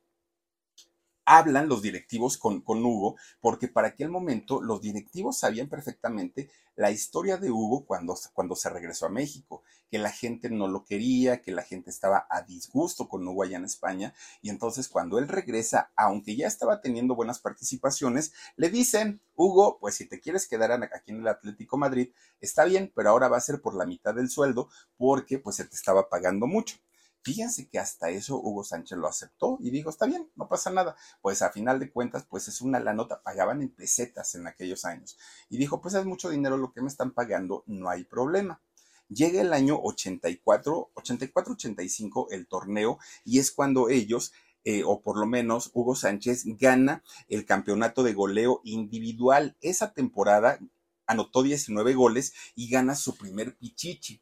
[1.26, 6.92] hablan los directivos con, con, Hugo, porque para aquel momento los directivos sabían perfectamente la
[6.92, 11.42] historia de Hugo cuando, cuando se regresó a México, que la gente no lo quería,
[11.42, 15.28] que la gente estaba a disgusto con Hugo allá en España, y entonces cuando él
[15.28, 20.72] regresa, aunque ya estaba teniendo buenas participaciones, le dicen, Hugo, pues si te quieres quedar
[20.72, 24.14] aquí en el Atlético Madrid, está bien, pero ahora va a ser por la mitad
[24.14, 26.78] del sueldo, porque pues se te estaba pagando mucho.
[27.26, 30.96] Fíjense que hasta eso Hugo Sánchez lo aceptó y dijo, está bien, no pasa nada.
[31.24, 34.86] Pues a final de cuentas, pues es una la nota, pagaban en pesetas en aquellos
[34.86, 35.18] años.
[35.50, 38.62] Y dijo, pues es mucho dinero lo que me están pagando, no hay problema.
[39.10, 44.32] Llega el año 84, 84-85 el torneo y es cuando ellos
[44.64, 49.58] eh, o por lo menos Hugo Sánchez gana el campeonato de goleo individual.
[49.62, 50.60] Esa temporada
[51.08, 54.22] anotó 19 goles y gana su primer pichichi.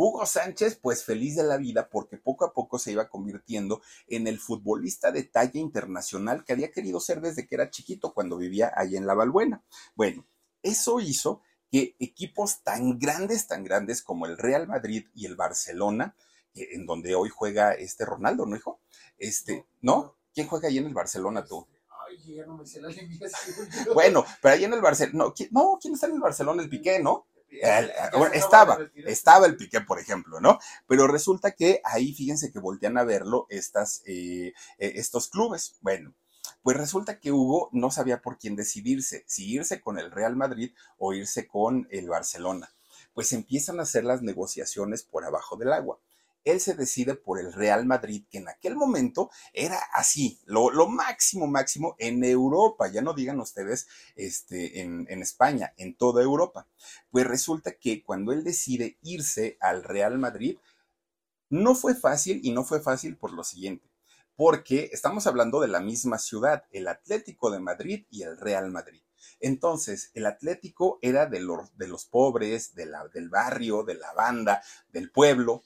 [0.00, 4.28] Hugo Sánchez, pues feliz de la vida porque poco a poco se iba convirtiendo en
[4.28, 8.72] el futbolista de talla internacional que había querido ser desde que era chiquito cuando vivía
[8.76, 9.64] allí en La Balbuena.
[9.96, 10.24] Bueno,
[10.62, 16.14] eso hizo que equipos tan grandes, tan grandes como el Real Madrid y el Barcelona,
[16.54, 18.78] en donde hoy juega este Ronaldo, ¿no, hijo?
[19.18, 20.14] Este, ¿no?
[20.32, 21.66] ¿Quién juega ahí en el Barcelona tú?
[22.08, 22.88] Ay, ya no me sé la
[23.94, 26.62] Bueno, pero ahí en el Barcelona, no, no, ¿quién está en el Barcelona?
[26.62, 27.26] El Piqué, ¿no?
[28.32, 30.58] Estaba, estaba el Piqué, por ejemplo, ¿no?
[30.86, 35.76] Pero resulta que ahí, fíjense que voltean a verlo estas, eh, eh, estos clubes.
[35.80, 36.14] Bueno,
[36.62, 40.72] pues resulta que Hugo no sabía por quién decidirse, si irse con el Real Madrid
[40.98, 42.72] o irse con el Barcelona.
[43.14, 45.98] Pues empiezan a hacer las negociaciones por abajo del agua
[46.50, 51.46] él se decide por el Real Madrid, que en aquel momento era así, lo, máximo,
[51.46, 53.86] máximo en Europa, ya no digan ustedes
[54.16, 56.68] este, en, en España, en toda Europa.
[57.10, 60.58] Pues resulta que cuando él decide irse al Real Madrid,
[61.50, 63.90] no fue fácil y no fue fácil por lo siguiente,
[64.36, 69.02] porque estamos hablando de la misma ciudad, el Atlético de Madrid y el Real Madrid.
[69.40, 74.12] Entonces, el Atlético era de los, de los pobres, de la, del barrio, de la
[74.12, 75.62] banda, del pueblo,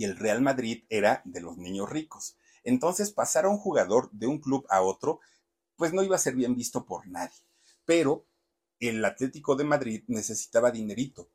[0.00, 2.38] y el Real Madrid era de los niños ricos.
[2.64, 5.20] Entonces, pasar a un jugador de un club a otro,
[5.76, 7.36] pues no iba a ser bien visto por nadie.
[7.84, 8.24] Pero
[8.78, 11.28] el Atlético de Madrid necesitaba dinerito.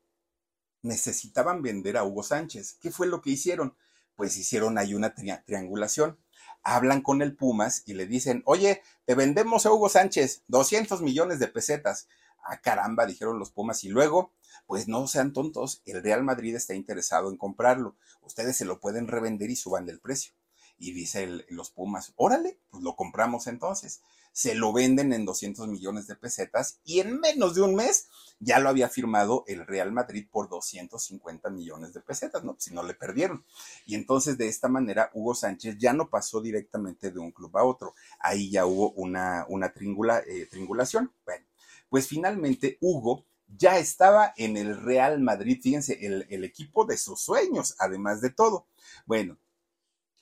[0.82, 2.76] Necesitaban vender a Hugo Sánchez.
[2.80, 3.76] ¿Qué fue lo que hicieron?
[4.16, 6.18] Pues hicieron ahí una triangulación.
[6.64, 11.38] Hablan con el Pumas y le dicen, oye, te vendemos a Hugo Sánchez 200 millones
[11.38, 12.08] de pesetas.
[12.42, 13.84] Ah, caramba, dijeron los Pumas.
[13.84, 14.32] Y luego,
[14.66, 17.96] pues no sean tontos, el Real Madrid está interesado en comprarlo.
[18.22, 20.32] Ustedes se lo pueden revender y suban el precio.
[20.78, 24.02] Y dice los Pumas, órale, pues lo compramos entonces.
[24.32, 28.08] Se lo venden en 200 millones de pesetas y en menos de un mes
[28.38, 32.56] ya lo había firmado el Real Madrid por 250 millones de pesetas, ¿no?
[32.58, 33.46] Si no le perdieron.
[33.86, 37.64] Y entonces de esta manera Hugo Sánchez ya no pasó directamente de un club a
[37.64, 37.94] otro.
[38.20, 39.72] Ahí ya hubo una, una
[40.26, 41.10] eh, triangulación.
[41.24, 41.46] Bueno,
[41.88, 47.20] pues finalmente Hugo ya estaba en el Real Madrid, fíjense, el, el equipo de sus
[47.20, 48.66] sueños, además de todo.
[49.06, 49.38] Bueno,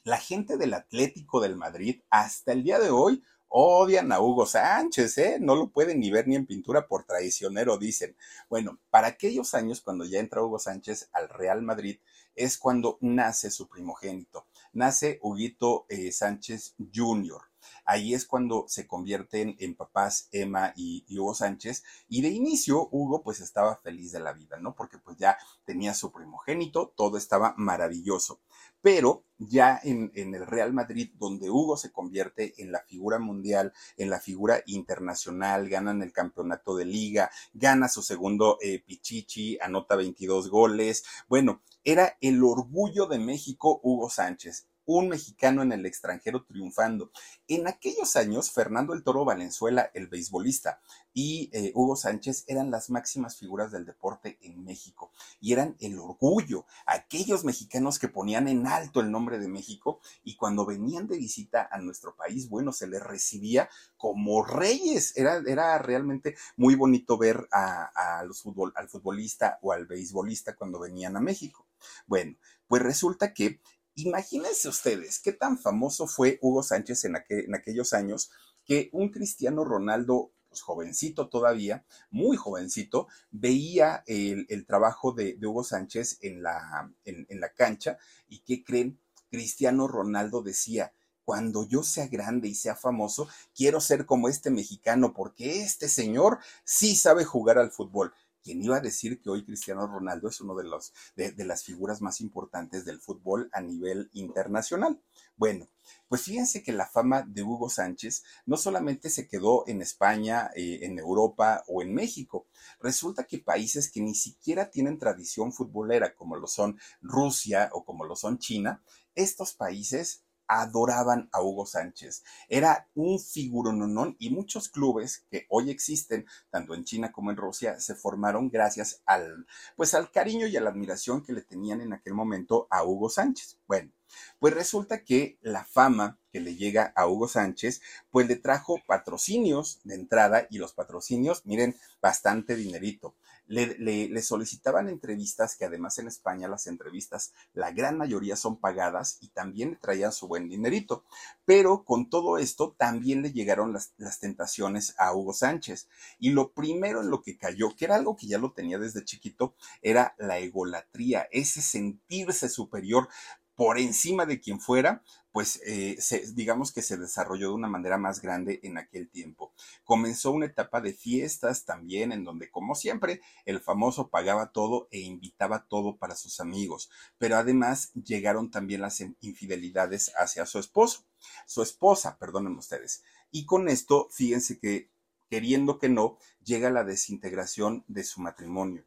[0.04, 5.16] la gente del Atlético del Madrid hasta el día de hoy odian a Hugo Sánchez,
[5.18, 5.38] ¿eh?
[5.40, 8.16] No lo pueden ni ver ni en pintura por traicionero, dicen.
[8.48, 12.00] Bueno, para aquellos años, cuando ya entra Hugo Sánchez al Real Madrid,
[12.34, 14.46] es cuando nace su primogénito.
[14.72, 17.42] Nace Huguito eh, Sánchez Jr.
[17.84, 21.82] Ahí es cuando se convierten en papás Emma y, Hugo Sánchez.
[22.08, 24.74] Y de inicio, Hugo pues estaba feliz de la vida, ¿no?
[24.74, 28.40] Porque pues ya tenía su primogénito, todo estaba maravilloso.
[28.80, 34.10] Pero ya en, el Real Madrid, donde Hugo se convierte en la figura mundial, en
[34.10, 40.48] la figura internacional, ganan el campeonato de liga, gana su segundo eh, Pichichi, anota 22
[40.48, 41.04] goles.
[41.28, 47.10] Bueno, era el orgullo de México Hugo Sánchez un mexicano en el extranjero triunfando.
[47.48, 50.80] En aquellos años, Fernando el Toro Valenzuela, el beisbolista,
[51.14, 55.96] y eh, Hugo Sánchez eran las máximas figuras del deporte en México y eran el
[55.98, 61.16] orgullo, aquellos mexicanos que ponían en alto el nombre de México y cuando venían de
[61.16, 65.16] visita a nuestro país, bueno, se les recibía como reyes.
[65.16, 70.80] Era, era realmente muy bonito ver a, los fútbol, al futbolista o al beisbolista cuando
[70.80, 71.66] venían a México.
[72.06, 73.60] Bueno, pues resulta que
[73.96, 77.16] Imagínense ustedes qué tan famoso fue Hugo Sánchez en,
[77.54, 78.30] aquellos años
[78.64, 86.18] que un Cristiano Ronaldo pues, jovencito todavía, muy jovencito, veía el, trabajo de, Hugo Sánchez
[86.22, 88.98] en la, en la cancha y ¿qué creen?
[89.30, 90.92] Cristiano Ronaldo decía,
[91.24, 96.38] cuando yo sea grande y sea famoso, quiero ser como este mexicano porque este señor
[96.64, 98.12] sí sabe jugar al fútbol.
[98.44, 102.02] ¿Quién iba a decir que hoy Cristiano Ronaldo es uno de, los, de, las figuras
[102.02, 105.00] más importantes del fútbol a nivel internacional?
[105.34, 105.70] Bueno,
[106.08, 110.80] pues fíjense que la fama de Hugo Sánchez no solamente se quedó en España, eh,
[110.82, 112.46] en Europa o en México.
[112.80, 118.04] Resulta que países que ni siquiera tienen tradición futbolera, como lo son Rusia o como
[118.04, 118.82] lo son China,
[119.14, 122.22] estos países adoraban a Hugo Sánchez.
[122.48, 127.80] Era un figurononón y muchos clubes que hoy existen, tanto en China como en Rusia,
[127.80, 131.92] se formaron gracias al, pues al cariño y a la admiración que le tenían en
[131.92, 133.58] aquel momento a Hugo Sánchez.
[133.66, 133.90] Bueno,
[134.38, 137.80] pues resulta que la fama que le llega a Hugo Sánchez,
[138.10, 143.14] pues le trajo patrocinios de entrada y los patrocinios, miren, bastante dinerito.
[143.46, 149.28] Le, solicitaban entrevistas, que además en España las entrevistas, la gran mayoría son pagadas y
[149.28, 151.04] también traían su buen dinerito.
[151.44, 155.88] Pero con todo esto también le llegaron las, las tentaciones a Hugo Sánchez.
[156.18, 159.04] Y lo primero en lo que cayó, que era algo que ya lo tenía desde
[159.04, 163.08] chiquito, era la egolatría, ese sentirse superior
[163.54, 165.02] por encima de quien fuera,
[165.34, 165.98] pues eh,
[166.34, 169.52] digamos que se desarrolló de una manera más grande en aquel tiempo.
[169.82, 175.00] Comenzó una etapa de fiestas también en donde, como siempre, el famoso pagaba todo e
[175.00, 181.04] invitaba todo para sus amigos, pero además llegaron también las infidelidades hacia su esposo,
[181.46, 183.02] su esposa, perdonen ustedes.
[183.32, 184.92] Y con esto, fíjense que
[185.28, 188.84] queriendo que no, llega la desintegración de su matrimonio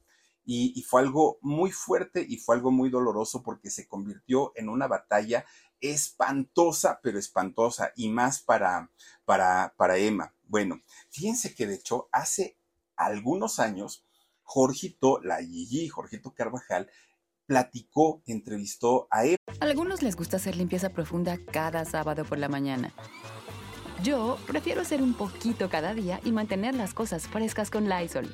[0.50, 4.88] y, fue algo muy fuerte y fue algo muy doloroso porque se convirtió en una
[4.88, 5.46] batalla
[5.82, 8.90] espantosa, pero espantosa, y más para,
[9.26, 10.34] para, para Emma.
[10.44, 12.58] Bueno, fíjense que de hecho hace
[12.96, 14.06] algunos años,
[14.44, 16.90] Jorgito, la Gigi, Jorgito Carvajal,
[17.46, 19.38] platicó, entrevistó a Emma.
[19.60, 22.94] A algunos les gusta hacer limpieza profunda cada sábado por la mañana.
[24.04, 28.34] Yo prefiero hacer un poquito cada día y mantener las cosas frescas con Lysol.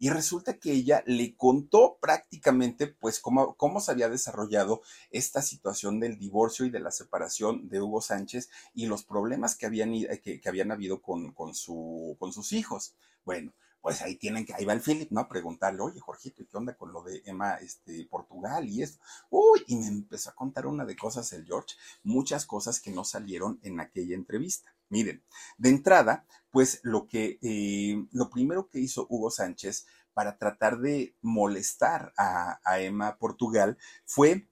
[0.00, 4.80] y resulta que ella le contó prácticamente pues cómo, cómo se había desarrollado
[5.10, 9.66] esta situación del divorcio y de la separación de Hugo Sánchez y los problemas que
[9.66, 9.92] habían,
[10.22, 12.94] que, habían habido con, con, su, con sus hijos.
[13.26, 15.20] Bueno, pues ahí tienen que, ahí va el Philip, ¿no?
[15.20, 19.04] A preguntarle, oye, Jorgito, ¿y qué onda con lo de Emma, este, Portugal y esto?
[19.28, 23.04] Uy, y me empezó a contar una de cosas el George, muchas cosas que no
[23.04, 24.74] salieron en aquella entrevista.
[24.90, 25.24] Miren,
[25.56, 31.16] de entrada, pues lo que, eh, lo primero que hizo Hugo Sánchez para tratar de
[31.22, 34.48] molestar a, Emma Portugal fue,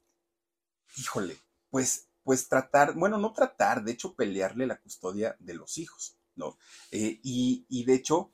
[0.96, 1.36] híjole,
[1.70, 6.56] pues, pues tratar, bueno, no tratar, de hecho pelearle la custodia de los hijos, ¿no?
[6.92, 8.30] Eh, y, y de hecho,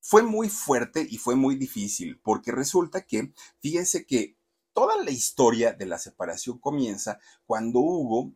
[0.00, 4.36] fue muy fuerte y fue muy difícil, porque resulta que, fíjense que
[4.72, 8.32] toda la historia de la separación comienza cuando Hugo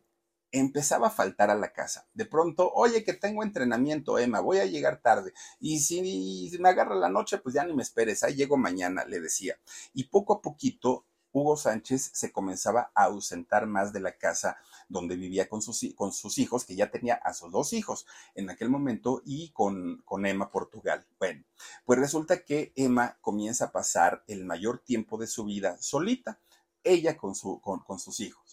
[0.51, 2.07] empezaba a faltar a la casa.
[2.13, 5.33] De pronto, oye, que tengo entrenamiento, Emma, voy a llegar tarde.
[5.59, 9.19] Y si me agarra la noche, pues ya ni me esperes, ahí llego mañana, le
[9.19, 9.57] decía.
[9.93, 15.17] Y poco a poquito Hugo Sánchez se comenzaba a ausentar más de la casa donde
[15.17, 18.69] vivía con sus, con sus hijos, que ya tenía a sus dos hijos en aquel
[18.69, 21.05] momento, y con, con Emma Portugal.
[21.19, 21.43] Bueno,
[21.83, 26.39] pues resulta que Emma comienza a pasar el mayor tiempo de su vida solita,
[26.85, 28.44] ella con, su, con, con sus hijos.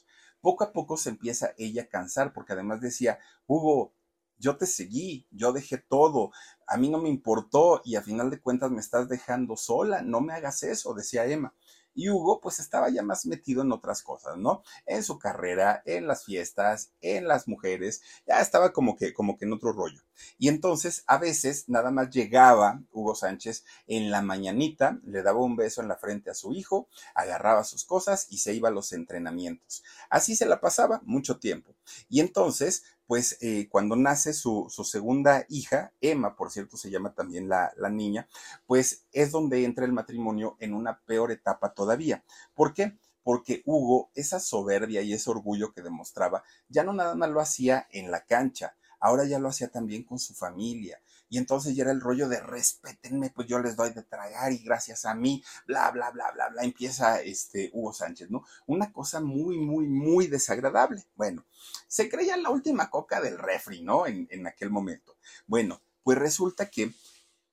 [0.43, 3.95] Poco a poco se empieza ella a cansar, porque además decía, Hugo,
[4.37, 6.33] yo te seguí, yo dejé todo,
[6.67, 10.21] a mí no me importó y a final de cuentas me estás dejando sola, no
[10.21, 11.55] me hagas eso, decía Emma.
[11.95, 14.63] Y Hugo pues estaba ya más metido en otras cosas, ¿no?
[14.87, 19.45] En su carrera, en las fiestas, en las mujeres, ya estaba como que, como que
[19.45, 20.03] en otro rollo.
[20.39, 25.57] Y entonces a veces nada más llegaba Hugo Sánchez en la mañanita, le daba un
[25.57, 28.93] beso en la frente a su hijo, agarraba sus cosas y se iba a los
[28.93, 29.83] entrenamientos.
[30.11, 31.75] Así se la pasaba mucho tiempo.
[32.09, 33.39] Y entonces pues
[33.69, 38.27] cuando nace su, segunda hija, Emma, por cierto, se llama también la, la, niña,
[38.65, 42.25] pues es donde entra el matrimonio en una peor etapa todavía.
[42.55, 42.97] ¿Por qué?
[43.23, 47.87] Porque Hugo, esa soberbia y ese orgullo que demostraba, ya no nada más lo hacía
[47.91, 50.99] en la cancha, ahora ya lo hacía también con su familia.
[51.33, 54.59] Y entonces ya era el rollo de respétenme, pues yo les doy de tragar y
[54.59, 58.45] gracias a mí, bla, bla, bla, bla, bla, empieza este Hugo Sánchez, ¿no?
[58.67, 61.07] Una cosa muy, muy, muy desagradable.
[61.15, 61.47] Bueno,
[61.89, 64.07] se creía la última coca del refri, ¿no?
[64.07, 65.17] En, en aquel momento.
[65.47, 66.93] Bueno, pues resulta que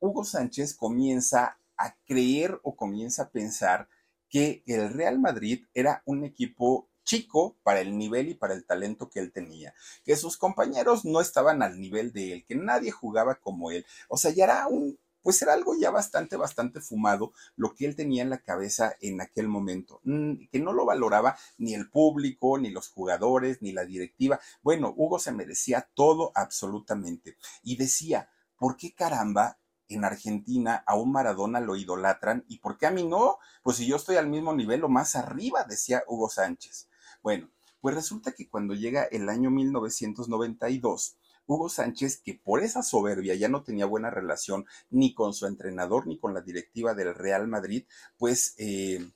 [0.02, 3.88] Hugo Sánchez comienza a creer o comienza a pensar
[4.28, 9.10] que el Real Madrid era un equipo chico para el nivel y para el talento
[9.10, 9.74] que él tenía,
[10.06, 14.16] que sus compañeros no estaban al nivel de él, que nadie jugaba como él, o
[14.18, 18.22] sea, ya era un pues era algo ya bastante, bastante fumado lo que él tenía
[18.24, 22.70] en la cabeza en aquel momento, mm, que no lo valoraba ni el público, ni
[22.70, 24.40] los jugadores, ni la directiva.
[24.62, 27.36] Bueno, Hugo se merecía todo absolutamente.
[27.64, 29.58] Y decía, ¿por qué caramba
[29.90, 33.40] en Argentina a un Maradona lo idolatran y por qué a mí no?
[33.62, 36.89] Pues si yo estoy al mismo nivel o más arriba, decía Hugo Sánchez.
[37.22, 37.50] Bueno,
[37.82, 41.18] pues resulta que cuando llega el año 1992,
[41.48, 46.06] Hugo Sánchez, que por esa soberbia ya no tenía buena relación ni con su entrenador
[46.06, 47.86] ni con la directiva del Real Madrid,
[48.18, 49.12] pues eh,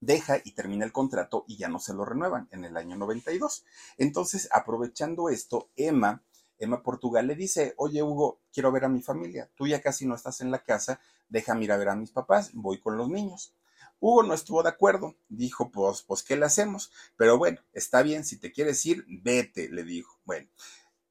[0.00, 3.64] deja y termina el contrato y ya no se lo renuevan en el año 92.
[3.96, 6.22] Entonces, aprovechando esto, Emma,
[6.58, 10.14] Emma Portugal le dice, oye Hugo, quiero ver a mi familia, tú ya casi no
[10.14, 13.54] estás en la casa, déjame ir a ver a mis papás, voy con los niños.
[14.00, 16.92] Hugo no estuvo de acuerdo, dijo, pues, pues, ¿qué le hacemos?
[17.16, 20.20] Pero bueno, está bien, si te quieres ir, vete, le dijo.
[20.24, 20.48] Bueno,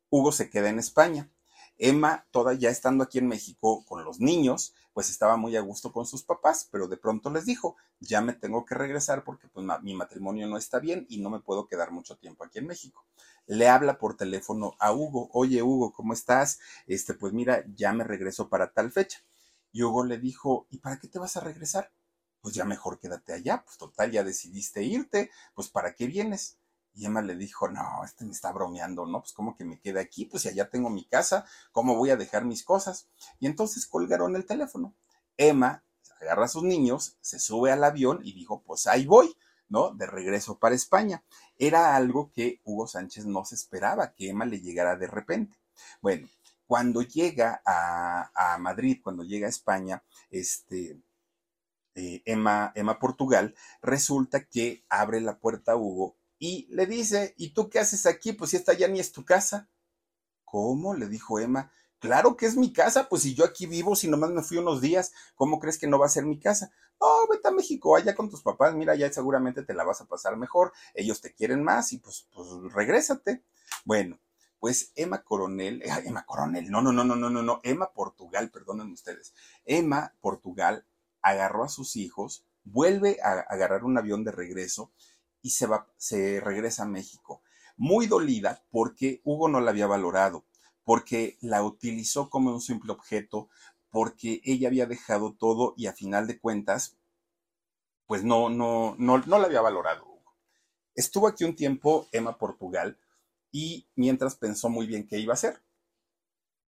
[0.09, 1.29] Hugo se queda en España.
[1.77, 5.91] Emma, toda ya estando aquí en México con los niños, pues estaba muy a gusto
[5.91, 9.65] con sus papás, pero de pronto les dijo, ya me tengo que regresar porque pues
[9.81, 13.05] mi matrimonio no está bien y no me puedo quedar mucho tiempo aquí en México.
[13.47, 16.59] Le habla por teléfono a Hugo, oye Hugo, ¿cómo estás?
[16.85, 19.23] Este, pues mira, ya me regreso para tal fecha.
[19.71, 21.91] Y Hugo le dijo, ¿y para qué te vas a regresar?
[22.43, 26.57] Pues ya mejor quédate allá, pues total, ya decidiste irte, pues ¿para qué vienes?
[26.93, 29.21] Y Emma le dijo, no, este me está bromeando, ¿no?
[29.21, 32.43] Pues como que me quede aquí, pues allá tengo mi casa, ¿cómo voy a dejar
[32.43, 33.07] mis cosas?
[33.39, 34.93] Y entonces colgaron el teléfono.
[35.37, 35.85] Emma
[36.19, 39.33] agarra a sus niños, se sube al avión y dijo, pues ahí voy,
[39.69, 39.91] ¿no?
[39.91, 41.23] De regreso para España.
[41.57, 45.57] Era algo que Hugo Sánchez no se esperaba, que Emma le llegara de repente.
[46.01, 46.27] Bueno,
[46.67, 50.99] cuando llega a, a Madrid, cuando llega a España, este,
[51.95, 57.53] eh, Emma, Emma Portugal, resulta que abre la puerta a Hugo y le dice, ¿y
[57.53, 58.33] tú qué haces aquí?
[58.33, 59.69] Pues si esta ya ni es tu casa.
[60.43, 60.93] ¿Cómo?
[60.93, 61.71] le dijo Emma.
[61.99, 64.81] Claro que es mi casa, pues si yo aquí vivo, si nomás me fui unos
[64.81, 66.69] días, ¿cómo crees que no va a ser mi casa?
[66.99, 70.05] No, vete a México, allá con tus papás, mira, ya seguramente te la vas a
[70.05, 73.43] pasar mejor, ellos te quieren más y pues, pues regrésate.
[73.85, 74.19] Bueno,
[74.59, 78.91] Pues Emma Coronel, Emma Coronel, no, no, no, no, no, no, no, Emma Portugal, perdonen
[78.91, 79.33] ustedes.
[79.65, 80.85] Emma Portugal
[81.23, 84.91] agarró a sus hijos, vuelve a agarrar un avión de regreso
[85.41, 87.41] y se va, se regresa a México.
[87.75, 90.45] Muy dolida porque Hugo no la había valorado,
[90.83, 93.49] porque la utilizó como un simple objeto,
[93.89, 96.97] porque ella había dejado todo y a final de cuentas,
[98.05, 100.05] pues no, no, no, no la había valorado.
[100.95, 102.99] Estuvo aquí un tiempo Emma Portugal
[103.51, 105.61] y mientras pensó muy bien qué iba a hacer.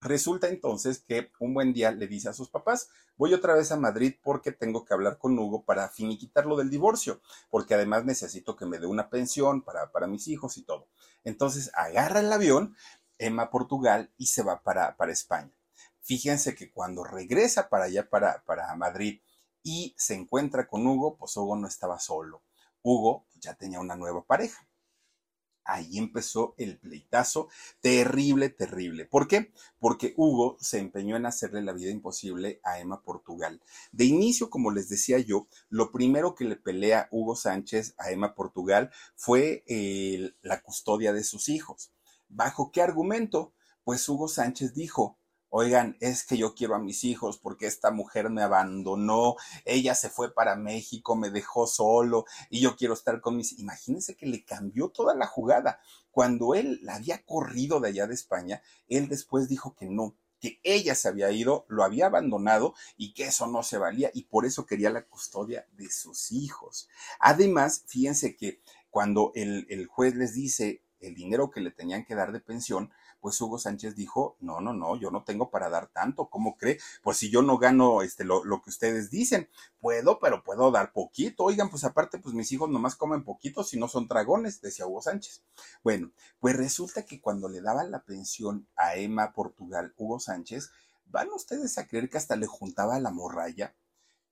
[0.01, 3.77] Resulta entonces que un buen día le dice a sus papás, voy otra vez a
[3.77, 8.65] Madrid porque tengo que hablar con Hugo para finiquitarlo del divorcio, porque además necesito que
[8.65, 10.87] me dé una pensión para, para mis hijos y todo.
[11.25, 12.77] Entonces agarra el avión,
[13.17, 15.51] Emma Portugal, y se va para, para España.
[15.99, 19.21] Fíjense que cuando regresa para allá, para, para Madrid,
[19.63, 22.41] y se encuentra con Hugo, pues Hugo no estaba solo.
[22.81, 24.68] Hugo ya tenía una nueva pareja
[25.71, 27.49] ahí empezó el pleitazo
[27.81, 29.05] terrible, terrible.
[29.05, 29.53] ¿Por qué?
[29.77, 33.61] Porque Hugo se empeñó en hacerle la vida imposible a Emma Portugal.
[33.91, 38.33] De inicio, como les decía yo, lo primero que le pelea Hugo Sánchez a Emma
[38.33, 39.63] Portugal fue
[40.41, 41.91] la custodia de sus hijos.
[42.27, 43.53] ¿Bajo qué argumento?
[43.83, 45.18] Pues Hugo Sánchez dijo,
[45.49, 49.35] oigan, es que yo quiero a mis hijos porque esta mujer me abandonó,
[49.65, 53.57] ella se fue para México, me dejó solo y yo quiero estar con mis...
[53.59, 55.79] Imagínense que le cambió toda la jugada.
[56.11, 60.59] Cuando él la había corrido de allá de España, él después dijo que no, que
[60.63, 64.45] ella se había ido, lo había abandonado y que eso no se valía y por
[64.45, 66.87] eso quería la custodia de sus hijos.
[67.19, 72.15] Además, fíjense que cuando el, el juez les dice el dinero que le tenían que
[72.15, 75.87] dar de pensión, pues Hugo Sánchez dijo, no, no, no, yo no tengo para dar
[75.87, 76.79] tanto, ¿cómo cree?
[77.03, 79.49] Pues si yo no gano este, lo, lo que ustedes dicen,
[79.79, 81.43] puedo, pero puedo dar poquito.
[81.43, 85.01] Oigan, pues aparte, pues mis hijos nomás comen poquito, si no son dragones, decía Hugo
[85.01, 85.43] Sánchez.
[85.83, 90.71] Bueno, pues resulta que cuando le daban la pensión a Emma Portugal, Hugo Sánchez,
[91.05, 93.75] ¿van ustedes a creer que hasta le juntaba la morralla?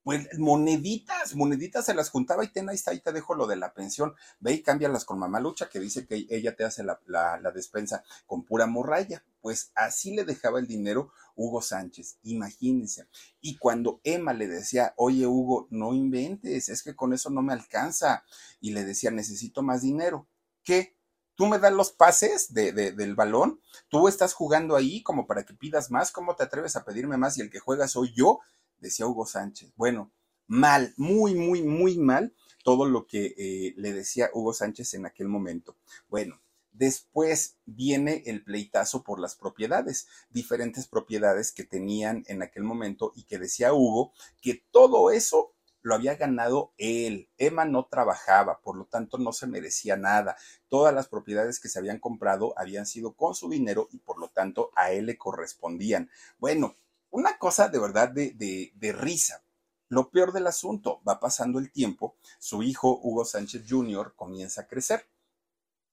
[0.08, 3.58] Pues moneditas, moneditas se las juntaba y ten ahí está, ahí te dejo lo de
[3.58, 4.16] la pensión.
[4.40, 8.06] Ve y cámbialas con mamá Lucha, que dice que ella te hace la, la, despensa
[8.26, 9.26] con pura morralla.
[9.42, 13.10] Pues así le dejaba el dinero Hugo Sánchez, imagínense.
[13.42, 17.52] Y cuando Emma le decía, oye Hugo, no inventes, es que con eso no me
[17.52, 18.24] alcanza.
[18.62, 20.26] Y le decía, necesito más dinero.
[20.64, 20.96] ¿Qué?
[21.36, 25.54] tú me das los pases de, del balón, tú estás jugando ahí como para que
[25.54, 28.40] pidas más, ¿cómo te atreves a pedirme más y el que juega soy yo?
[28.80, 29.72] Decía Hugo Sánchez.
[29.76, 30.12] Bueno,
[30.48, 35.28] mal, muy, muy, muy mal todo lo que eh, le decía Hugo Sánchez en aquel
[35.28, 35.78] momento.
[36.10, 43.14] Bueno, después viene el pleitazo por las propiedades, diferentes propiedades que tenían en aquel momento
[43.16, 47.30] y que decía Hugo que todo eso lo había ganado él.
[47.38, 50.36] Emma no trabajaba, por lo tanto no se merecía nada.
[50.68, 54.28] Todas las propiedades que se habían comprado habían sido con su dinero y por lo
[54.28, 56.10] tanto a él le correspondían.
[56.40, 56.76] Bueno,
[57.10, 59.44] una cosa de verdad de, de, risa.
[59.90, 64.14] Lo peor del asunto, va pasando el tiempo, su hijo Hugo Sánchez Jr.
[64.16, 65.08] comienza a crecer.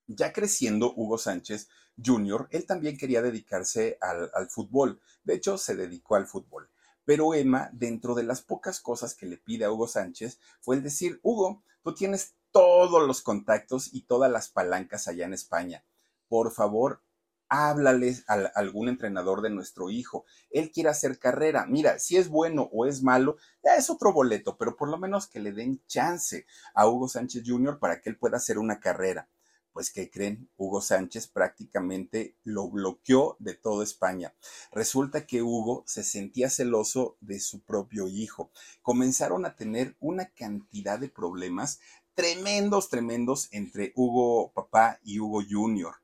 [0.07, 1.69] Ya creciendo Hugo Sánchez
[2.05, 5.01] Jr., él también quería dedicarse al, al, fútbol.
[5.23, 6.69] De hecho, se dedicó al fútbol.
[7.05, 10.83] Pero Emma, dentro de las pocas cosas que le pide a Hugo Sánchez, fue el
[10.83, 15.85] decir, Hugo, tú tienes todos los contactos y todas las palancas allá en España.
[16.29, 17.03] Por favor,
[17.55, 20.25] háblales a, algún entrenador de nuestro hijo.
[20.51, 21.67] Él quiere hacer carrera.
[21.67, 25.27] Mira, si es bueno o es malo, ya es otro boleto, pero por lo menos
[25.27, 27.79] que le den chance a Hugo Sánchez Jr.
[27.79, 29.29] para que él pueda hacer una carrera.
[29.75, 30.49] Pues, ¿qué creen?
[30.57, 34.33] Hugo Sánchez prácticamente lo bloqueó de toda España.
[34.71, 38.53] Resulta que Hugo se sentía celoso de su propio hijo.
[38.83, 41.81] Comenzaron a tener una cantidad de problemas
[42.15, 46.04] tremendos, tremendos entre Hugo papá y Hugo Jr.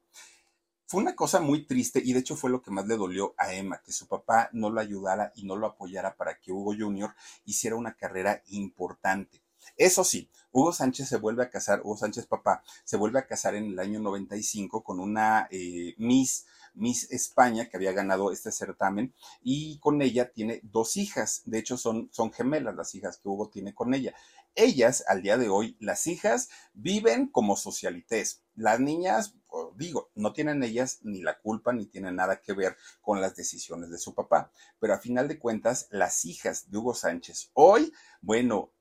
[0.91, 3.55] Fue una cosa muy triste y de hecho fue lo que más le dolió a
[3.55, 7.14] Emma, que su papá no lo ayudara y no lo apoyara para que Hugo Jr.
[7.45, 9.41] hiciera una carrera importante.
[9.76, 13.55] Eso sí, Hugo Sánchez se vuelve a casar, Hugo Sánchez papá, se vuelve a casar
[13.55, 19.14] en el año 95 con una eh, Miss, Miss España que había ganado este certamen
[19.45, 23.49] y con ella tiene dos hijas, de hecho son, son gemelas las hijas que Hugo
[23.49, 24.12] tiene con ella.
[24.55, 28.42] Ellas, al día de hoy, las hijas viven como socialites.
[28.55, 29.36] Las niñas,
[29.76, 33.90] digo, no tienen ellas ni la culpa ni tienen nada que ver con las decisiones
[33.90, 34.53] de su papá.
[34.78, 38.72] Pero a final de cuentas, las hijas de Hugo Sánchez hoy, bueno,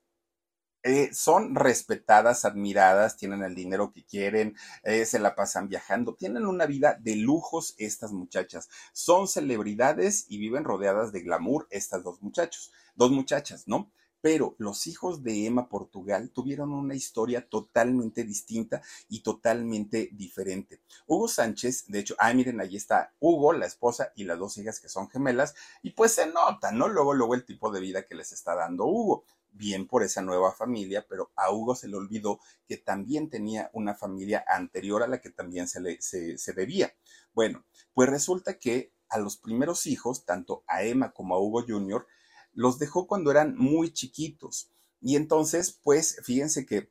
[0.82, 6.46] eh, son respetadas, admiradas, tienen el dinero que quieren, eh, se la pasan viajando, tienen
[6.46, 8.70] una vida de lujos estas muchachas.
[8.94, 13.92] Son celebridades y viven rodeadas de glamour estas dos muchachos, dos muchachas, ¿no?
[14.20, 20.80] Pero los hijos de Emma Portugal tuvieron una historia totalmente distinta y totalmente diferente.
[21.06, 24.80] Hugo Sánchez, de hecho, ah, miren, ahí está Hugo, la esposa y las dos hijas
[24.80, 26.88] que son gemelas, y pues se nota, ¿no?
[26.88, 30.52] Luego, luego el tipo de vida que les está dando Hugo bien por esa nueva
[30.52, 35.20] familia, pero a Hugo se le olvidó que también tenía una familia anterior a la
[35.20, 36.92] que también se le se, se debía.
[37.32, 37.64] Bueno,
[37.94, 42.06] pues resulta que a los primeros hijos, tanto a Emma como a Hugo Jr.,
[42.52, 44.70] los dejó cuando eran muy chiquitos.
[45.00, 46.90] Y entonces, pues, fíjense que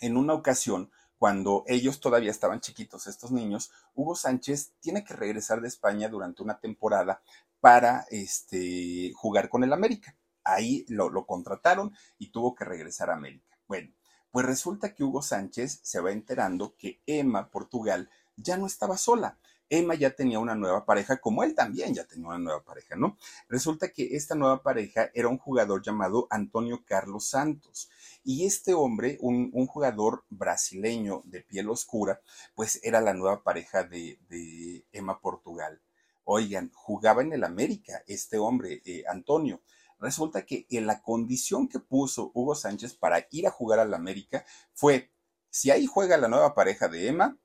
[0.00, 5.60] en una ocasión, cuando ellos todavía estaban chiquitos, estos niños, Hugo Sánchez tiene que regresar
[5.60, 7.22] de España durante una temporada
[7.60, 10.16] para este, jugar con el América.
[10.44, 13.58] Ahí lo, lo contrataron y tuvo que regresar a América.
[13.66, 13.92] Bueno,
[14.30, 19.38] pues resulta que Hugo Sánchez se va enterando que Emma Portugal ya no estaba sola,
[19.68, 23.16] Emma ya tenía una nueva pareja, como él también ya tenía una nueva pareja, ¿no?
[23.48, 27.90] Resulta que esta nueva pareja era un jugador llamado Antonio Carlos Santos.
[28.22, 32.20] Y este hombre, un, jugador brasileño de piel oscura,
[32.54, 35.80] pues era la nueva pareja de, Emma Portugal.
[36.24, 39.62] Oigan, jugaba en el América este hombre, eh, Antonio.
[39.98, 44.44] Resulta que en la condición que puso Hugo Sánchez para ir a jugar al América
[44.74, 45.10] fue,
[45.50, 47.38] si ahí juega la nueva pareja de Emma,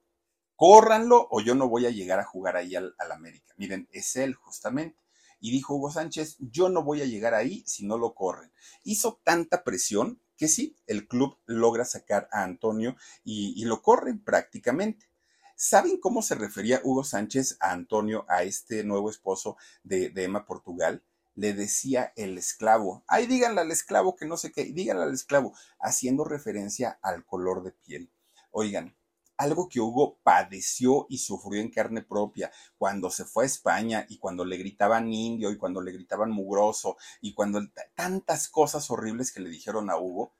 [0.62, 3.51] córranlo o yo no voy a llegar a jugar ahí al, América.
[3.57, 4.95] Miren, es él justamente.
[5.39, 8.51] Y dijo Hugo Sánchez, yo no voy a llegar ahí si no lo corren.
[8.84, 15.09] Hizo tanta presión que sí, el club logra sacar a Antonio y, lo corren prácticamente.
[15.55, 20.45] ¿Saben cómo se refería Hugo Sánchez a Antonio, a este nuevo esposo de, de, Emma
[20.45, 21.03] Portugal?
[21.34, 23.03] Le decía el esclavo.
[23.07, 27.64] Ay, díganle al esclavo que no sé qué, díganle al esclavo, haciendo referencia al color
[27.64, 28.12] de piel.
[28.51, 28.95] Oigan,
[29.41, 34.19] algo que Hugo padeció y sufrió en carne propia cuando se fue a España y
[34.19, 37.59] cuando le gritaban indio y cuando le gritaban mugroso y cuando
[37.95, 40.35] tantas cosas horribles que le dijeron a Hugo,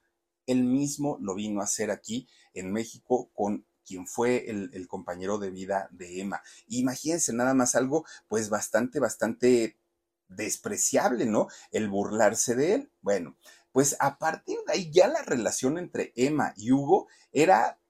[0.46, 5.40] él mismo lo vino a hacer aquí en México con quien fue el, el compañero
[5.40, 6.44] de vida de Emma.
[6.68, 9.80] Imagínense nada más algo pues bastante, bastante
[10.28, 11.48] despreciable, ¿no?
[11.72, 12.92] El burlarse de él.
[13.02, 13.36] Bueno,
[13.72, 17.81] pues a partir de ahí ya la relación entre Emma y Hugo era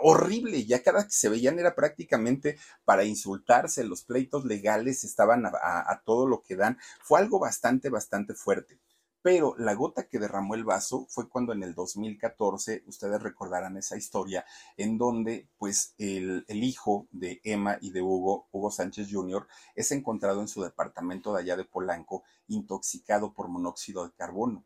[0.00, 6.02] horrible, ya cada que se veían era prácticamente para insultarse, los pleitos legales estaban a,
[6.04, 8.80] todo lo que dan, fue algo bastante, bastante fuerte.
[9.20, 13.96] Pero la gota que derramó el vaso fue cuando en el 2014, ustedes recordarán esa
[13.96, 14.44] historia,
[14.76, 19.90] en donde pues el, el, hijo de Emma y de Hugo, Hugo Sánchez Jr., es
[19.90, 24.64] encontrado en su departamento de allá de Polanco, intoxicado por monóxido de carbono.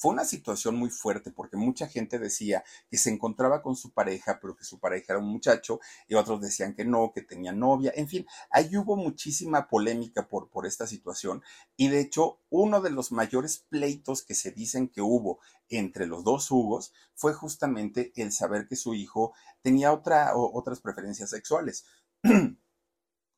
[0.00, 4.38] Fue una situación muy fuerte porque mucha gente decía que se encontraba con su pareja,
[4.40, 5.78] pero que su pareja era un muchacho,
[6.08, 10.48] y otros decían que no, que tenía novia, en fin, ahí hubo muchísima polémica por,
[10.48, 11.42] por esta situación.
[11.76, 15.38] Y de hecho, uno de los mayores pleitos que se dicen que hubo
[15.68, 21.28] entre los dos Hugos fue justamente el saber que su hijo tenía otra, otras preferencias
[21.28, 21.84] sexuales.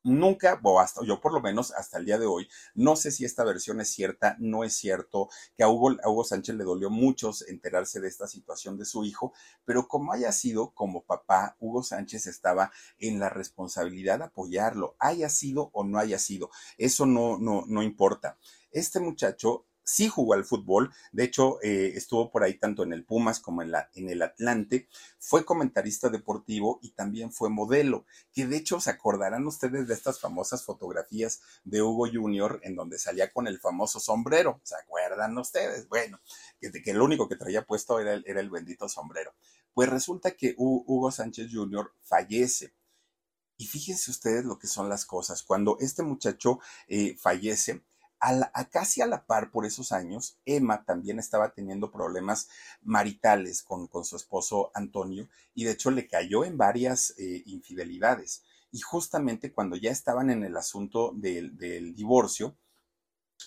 [0.05, 3.23] Nunca, o hasta yo por lo menos hasta el día de hoy, no sé si
[3.23, 7.31] esta versión es cierta, no es cierto, que a Hugo, Hugo Sánchez le dolió mucho
[7.47, 9.33] enterarse de esta situación de su hijo,
[9.63, 15.29] pero como haya sido, como papá, Hugo Sánchez estaba en la responsabilidad de apoyarlo, haya
[15.29, 18.37] sido o no haya sido, eso no, no, no importa.
[18.71, 23.05] Este muchacho sí jugó al fútbol, de hecho eh, estuvo por ahí tanto en el
[23.05, 24.87] Pumas como en, la, en el Atlante,
[25.19, 30.19] fue comentarista deportivo y también fue modelo, que de hecho se acordarán ustedes de estas
[30.19, 35.87] famosas fotografías de Hugo Junior en donde salía con el famoso sombrero, ¿se acuerdan ustedes?
[35.89, 36.19] Bueno,
[36.59, 39.33] que, que el único que traía puesto era el, era el bendito sombrero.
[39.73, 41.91] Pues resulta que Hugo Sánchez Jr.
[42.03, 42.73] fallece.
[43.57, 45.43] Y fíjense ustedes lo que son las cosas.
[45.43, 47.83] Cuando este muchacho eh, fallece,
[48.23, 52.47] a, casi a la par por esos años, Emma también estaba teniendo problemas
[52.81, 58.43] maritales con, su esposo Antonio y de hecho le cayó en varias eh, infidelidades.
[58.71, 61.57] Y justamente cuando ya estaban en el asunto del,
[61.95, 62.55] divorcio,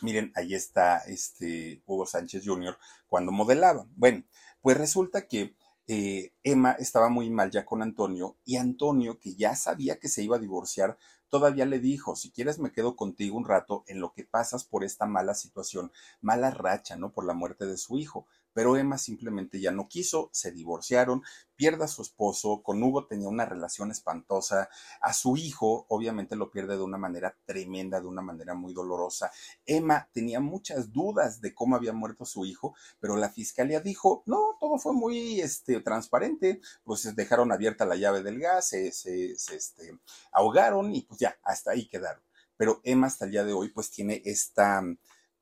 [0.02, 2.76] miren, ahí está este Hugo Sánchez Jr.
[3.08, 3.86] cuando modelaba.
[3.96, 4.24] Bueno,
[4.60, 5.56] pues resulta que
[5.88, 10.22] eh, Emma estaba muy mal ya con Antonio y Antonio, que ya sabía que se
[10.22, 10.98] iba a divorciar,
[11.28, 14.84] todavía le dijo, si quieres me quedo contigo un rato en lo que pasas por
[14.84, 17.12] esta mala situación, mala racha, ¿no?
[17.12, 21.22] Por la muerte de su hijo pero Emma simplemente ya no quiso, se divorciaron,
[21.56, 24.70] pierde a su esposo, con Hugo tenía una relación espantosa,
[25.02, 29.30] a su hijo obviamente lo pierde de una manera tremenda, de una manera muy dolorosa.
[29.66, 34.56] Emma tenía muchas dudas de cómo había muerto su hijo, pero la fiscalía dijo, no,
[34.58, 39.98] todo fue muy este, transparente, pues dejaron abierta la llave del gas, se, se, este,
[40.32, 42.22] ahogaron y pues ya, hasta ahí quedaron.
[42.56, 44.82] Pero Emma hasta el día de hoy pues tiene esta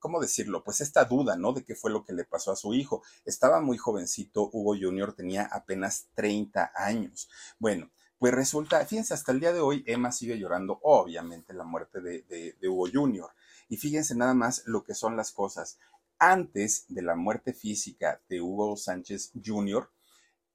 [0.04, 0.62] ¿cómo decirlo?
[0.62, 1.54] Pues esta duda, ¿no?
[1.54, 3.02] De qué fue lo que le pasó a su hijo.
[3.24, 5.14] Estaba muy jovencito, Hugo Jr.
[5.14, 7.30] tenía apenas 30 años.
[7.58, 12.02] Bueno, pues resulta, fíjense, hasta el día de hoy Emma sigue llorando, obviamente, la muerte
[12.02, 12.22] de,
[12.60, 13.30] de Hugo Jr.
[13.70, 15.78] Y fíjense nada más lo que son las cosas.
[16.18, 19.90] Antes de la muerte física de Hugo Sánchez Jr.,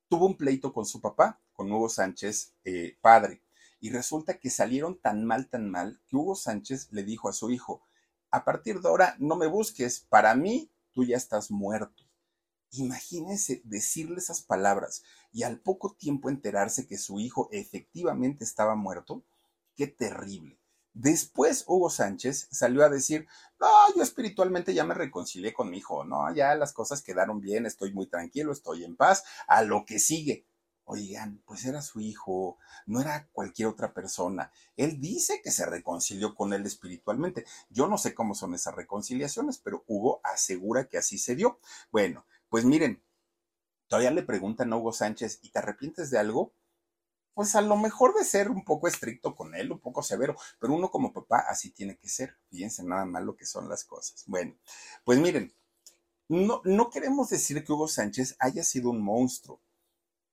[0.10, 3.42] tuvo un pleito con su papá, con Hugo Sánchez eh, padre.
[3.80, 7.50] Y resulta que salieron tan mal, tan mal, que Hugo Sánchez le dijo a su
[7.50, 7.82] hijo,
[8.32, 12.04] a partir de ahora no me busques, para mí tú ya estás muerto.
[12.72, 19.24] Imagínense decirle esas palabras y al poco tiempo enterarse que su hijo efectivamente estaba muerto.
[19.76, 20.60] Qué terrible.
[20.94, 23.28] Después Hugo Sánchez salió a decir,
[23.60, 27.66] no, yo espiritualmente ya me reconcilié con mi hijo, no, ya las cosas quedaron bien,
[27.66, 30.46] estoy muy tranquilo, estoy en paz, a lo que sigue.
[30.92, 34.52] Oigan, pues era su hijo, no era cualquier otra persona.
[34.76, 37.46] Él dice que se reconcilió con él espiritualmente.
[37.70, 41.60] Yo no sé cómo son esas reconciliaciones, pero Hugo asegura que así se dio.
[41.92, 43.04] Bueno, pues miren,
[43.88, 46.54] todavía le preguntan a Hugo Sánchez, ¿y te arrepientes de algo?
[47.36, 50.74] pues a lo mejor de ser un poco estricto con él, un poco severo, pero
[50.74, 52.36] uno como papá así tiene que ser.
[52.50, 54.24] Fíjense nada más lo que son las cosas.
[54.26, 54.58] Bueno,
[55.06, 55.54] pues miren,
[56.28, 59.62] no, no queremos decir que Hugo Sánchez haya sido un monstruo.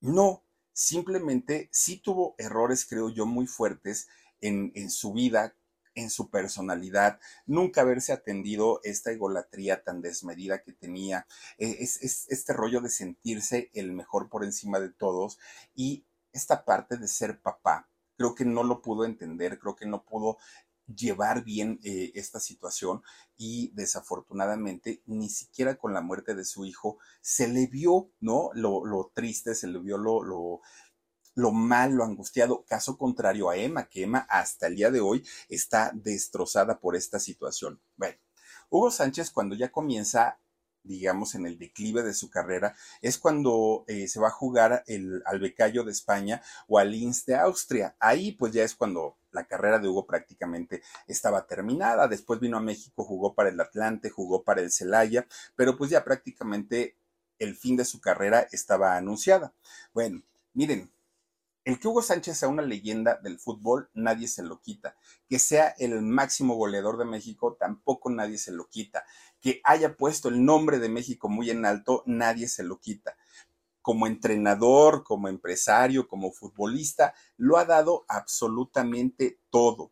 [0.01, 0.46] No,
[0.77, 4.09] simplemente sí tuvo errores, creo yo, muy fuertes
[4.43, 5.55] en, en su vida,
[5.95, 12.27] en su personalidad, nunca haberse atendido esta egolatría tan desmedida que tenía, eh, es, es,
[12.29, 15.39] este rollo de sentirse el mejor por encima de todos
[15.75, 17.89] y esta parte de ser papá.
[18.19, 20.37] Creo que no lo pudo entender, creo que no pudo
[20.87, 23.03] llevar bien eh, esta situación
[23.37, 28.51] y desafortunadamente ni siquiera con la muerte de su hijo se le vio, ¿no?
[28.55, 30.61] Lo, lo triste, se le vio lo, lo,
[31.35, 35.25] lo mal, lo angustiado, caso contrario a Emma, que Emma hasta el día de hoy
[35.49, 37.81] está destrozada por esta situación.
[37.97, 38.19] Bueno,
[38.71, 40.41] Hugo Sánchez cuando ya comienza
[40.87, 45.23] digamos, en el declive de su carrera, es cuando eh, se va a jugar el,
[45.27, 47.97] al Becayo de España o al Linz de Austria.
[47.99, 52.09] Ahí pues ya es cuando la carrera de Hugo prácticamente estaba terminada.
[52.09, 56.05] Después vino a México, jugó para el Atlante, jugó para el Celaya, pero pues ya
[56.05, 56.97] prácticamente
[57.39, 59.53] el fin de su carrera estaba anunciada.
[59.93, 60.23] Bueno,
[60.55, 60.91] miren,
[61.67, 64.95] el que Hugo Sánchez sea una leyenda del fútbol, nadie se lo quita.
[65.29, 69.05] Que sea el máximo goleador de México, tampoco nadie se lo quita.
[69.41, 73.17] Que haya puesto el nombre de México muy en alto, nadie se lo quita.
[73.83, 79.91] Como entrenador, como empresario, como futbolista, lo ha dado absolutamente todo.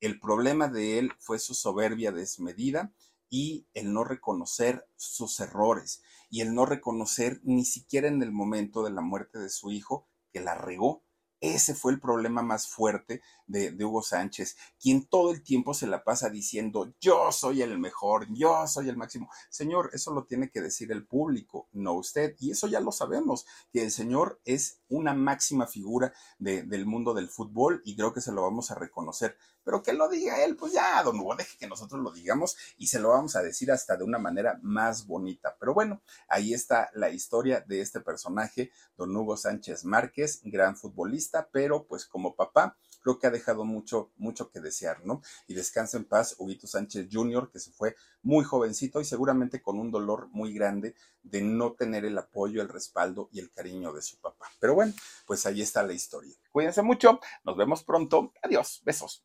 [0.00, 2.92] El problema de él fue su soberbia desmedida
[3.30, 8.82] y el no reconocer sus errores y el no reconocer ni siquiera en el momento
[8.82, 11.02] de la muerte de su hijo que la regó.
[11.40, 16.02] Ese fue el problema más fuerte de, Hugo Sánchez, quien todo el tiempo se la
[16.02, 19.30] pasa diciendo yo soy el mejor, yo soy el máximo.
[19.48, 22.34] Señor, eso lo tiene que decir el público, no usted.
[22.40, 27.28] Y eso ya lo sabemos, que el señor es una máxima figura del mundo del
[27.28, 29.36] fútbol y creo que se lo vamos a reconocer
[29.68, 32.86] pero que lo diga él, pues ya, don Hugo, deje que nosotros lo digamos y
[32.86, 35.58] se lo vamos a decir hasta de una manera más bonita.
[35.60, 41.50] Pero bueno, ahí está la historia de este personaje, don Hugo Sánchez Márquez, gran futbolista,
[41.52, 45.20] pero pues como papá, creo que ha dejado mucho, mucho que desear, ¿no?
[45.46, 49.78] Y descansa en paz Huguito Sánchez Jr., que se fue muy jovencito y seguramente con
[49.78, 54.00] un dolor muy grande de no tener el apoyo, el respaldo y el cariño de
[54.00, 54.46] su papá.
[54.60, 54.94] Pero bueno,
[55.26, 56.34] pues ahí está la historia.
[56.52, 58.32] Cuídense mucho, nos vemos pronto.
[58.42, 59.24] Adiós, besos.